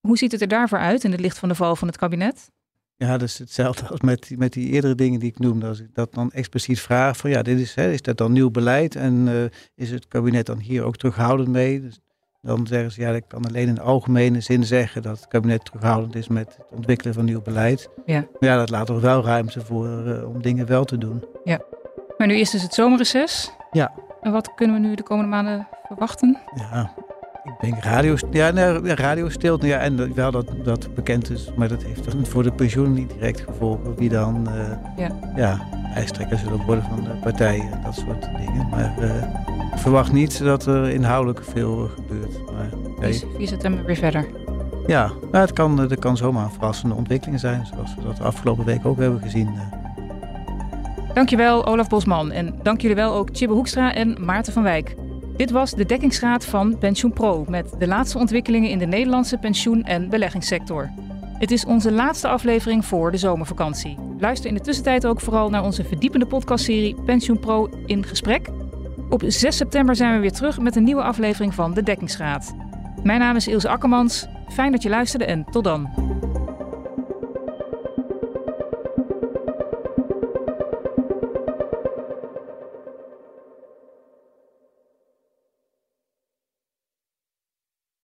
Hoe 0.00 0.18
ziet 0.18 0.32
het 0.32 0.40
er 0.40 0.48
daarvoor 0.48 0.78
uit 0.78 1.04
in 1.04 1.10
het 1.10 1.20
licht 1.20 1.38
van 1.38 1.48
de 1.48 1.54
val 1.54 1.76
van 1.76 1.88
het 1.88 1.96
kabinet? 1.96 2.50
Ja, 2.96 3.18
dat 3.18 3.28
is 3.28 3.38
hetzelfde 3.38 3.86
als 3.92 4.00
met, 4.00 4.28
die, 4.28 4.38
met 4.38 4.52
die 4.52 4.70
eerdere 4.70 4.94
dingen 4.94 5.20
die 5.20 5.30
ik 5.30 5.38
noemde. 5.38 5.66
Als 5.66 5.80
ik 5.80 5.94
dat 5.94 6.14
dan 6.14 6.30
expliciet 6.30 6.80
vraag 6.80 7.16
van 7.16 7.30
ja, 7.30 7.42
dit 7.42 7.58
is, 7.58 7.74
hè, 7.74 7.92
is 7.92 8.02
dat 8.02 8.16
dan 8.16 8.32
nieuw 8.32 8.50
beleid 8.50 8.96
en 8.96 9.26
uh, 9.26 9.44
is 9.74 9.90
het 9.90 10.08
kabinet 10.08 10.46
dan 10.46 10.58
hier 10.58 10.82
ook 10.82 10.96
terughoudend 10.96 11.48
mee? 11.48 11.80
Dus 11.80 12.00
dan 12.42 12.66
zeggen 12.66 12.92
ze 12.92 13.00
ja, 13.00 13.10
ik 13.10 13.24
kan 13.28 13.46
alleen 13.46 13.68
in 13.68 13.80
algemene 13.80 14.40
zin 14.40 14.64
zeggen 14.64 15.02
dat 15.02 15.16
het 15.16 15.28
kabinet 15.28 15.64
terughoudend 15.64 16.14
is 16.14 16.28
met 16.28 16.56
het 16.56 16.66
ontwikkelen 16.70 17.14
van 17.14 17.24
nieuw 17.24 17.42
beleid. 17.42 17.88
Ja, 18.06 18.18
maar 18.40 18.50
ja 18.50 18.56
dat 18.56 18.70
laat 18.70 18.86
toch 18.86 19.00
wel 19.00 19.24
ruimte 19.24 19.60
voor 19.60 20.06
uh, 20.06 20.28
om 20.28 20.42
dingen 20.42 20.66
wel 20.66 20.84
te 20.84 20.98
doen. 20.98 21.24
Ja, 21.44 21.60
maar 22.18 22.26
nu 22.26 22.34
is 22.34 22.50
dus 22.50 22.62
het 22.62 22.74
zomerreces. 22.74 23.52
Ja. 23.70 23.92
En 24.20 24.32
wat 24.32 24.54
kunnen 24.54 24.80
we 24.80 24.88
nu 24.88 24.94
de 24.94 25.02
komende 25.02 25.30
maanden 25.30 25.68
verwachten? 25.86 26.38
Ja, 26.54 26.94
ik 27.44 27.52
denk 27.60 27.82
radio, 27.82 28.16
ja, 28.30 28.50
nee, 28.50 28.94
radio 28.94 29.28
stilte. 29.28 29.66
Ja, 29.66 29.78
en 29.78 30.14
wel 30.14 30.30
dat 30.30 30.46
dat 30.64 30.94
bekend 30.94 31.30
is, 31.30 31.50
maar 31.56 31.68
dat 31.68 31.82
heeft 31.82 32.12
dan 32.12 32.26
voor 32.26 32.42
de 32.42 32.52
pensioen 32.52 32.92
niet 32.92 33.10
direct 33.10 33.40
gevolgen. 33.40 33.96
Wie 33.96 34.08
dan 34.08 34.48
uh, 34.48 34.76
ja. 34.96 35.10
Ja, 35.36 35.68
ijstrekker 35.94 36.38
zullen 36.38 36.64
worden 36.64 36.84
van 36.84 37.04
de 37.04 37.10
partijen 37.20 37.72
en 37.72 37.82
dat 37.82 37.94
soort 37.94 38.22
dingen. 38.36 38.68
Maar 38.70 38.94
uh, 39.00 39.51
ik 39.72 39.78
verwacht 39.78 40.12
niet 40.12 40.38
dat 40.38 40.66
er 40.66 40.90
inhoudelijk 40.90 41.44
veel 41.44 41.90
gebeurt. 41.94 42.52
Maar, 42.52 42.68
nee. 43.00 43.22
4 43.36 43.48
september 43.48 43.84
weer 43.84 43.96
verder. 43.96 44.26
Ja, 44.86 45.12
maar 45.30 45.40
het 45.40 45.52
kan, 45.52 45.90
er 45.90 45.98
kan 45.98 46.16
zomaar 46.16 46.44
een 46.44 46.50
verrassende 46.50 46.94
ontwikkeling 46.94 47.40
zijn, 47.40 47.66
zoals 47.66 47.94
we 47.94 48.02
dat 48.02 48.16
de 48.16 48.22
afgelopen 48.22 48.64
week 48.64 48.86
ook 48.86 48.98
hebben 48.98 49.20
gezien. 49.20 49.48
Uh. 49.54 49.82
Dankjewel 51.14 51.66
Olaf 51.66 51.88
Bosman 51.88 52.30
en 52.30 52.54
dank 52.62 52.80
jullie 52.80 52.96
wel 52.96 53.14
ook 53.14 53.28
Chibbe 53.32 53.54
Hoekstra 53.54 53.94
en 53.94 54.16
Maarten 54.24 54.52
van 54.52 54.62
Wijk. 54.62 54.94
Dit 55.36 55.50
was 55.50 55.70
de 55.70 55.84
dekkingsraad 55.84 56.44
van 56.44 56.78
PensioenPro 56.78 57.44
met 57.48 57.74
de 57.78 57.86
laatste 57.86 58.18
ontwikkelingen 58.18 58.70
in 58.70 58.78
de 58.78 58.86
Nederlandse 58.86 59.38
pensioen- 59.38 59.84
en 59.84 60.08
beleggingssector. 60.08 60.90
Het 61.38 61.50
is 61.50 61.64
onze 61.64 61.92
laatste 61.92 62.28
aflevering 62.28 62.84
voor 62.84 63.10
de 63.10 63.16
zomervakantie. 63.16 63.98
Luister 64.18 64.48
in 64.48 64.54
de 64.54 64.60
tussentijd 64.60 65.06
ook 65.06 65.20
vooral 65.20 65.50
naar 65.50 65.64
onze 65.64 65.84
verdiepende 65.84 66.26
podcastserie 66.26 66.94
PensioenPro 67.04 67.70
in 67.86 68.04
gesprek. 68.04 68.48
Op 69.12 69.22
6 69.26 69.56
september 69.56 69.96
zijn 69.96 70.14
we 70.14 70.20
weer 70.20 70.32
terug 70.32 70.58
met 70.58 70.76
een 70.76 70.84
nieuwe 70.84 71.02
aflevering 71.02 71.54
van 71.54 71.74
de 71.74 71.82
Dekkingsraad. 71.82 72.54
Mijn 73.02 73.20
naam 73.20 73.36
is 73.36 73.48
Ilse 73.48 73.68
Akkermans. 73.68 74.26
Fijn 74.48 74.72
dat 74.72 74.82
je 74.82 74.88
luisterde 74.88 75.24
en 75.24 75.44
tot 75.44 75.64
dan. 75.64 75.88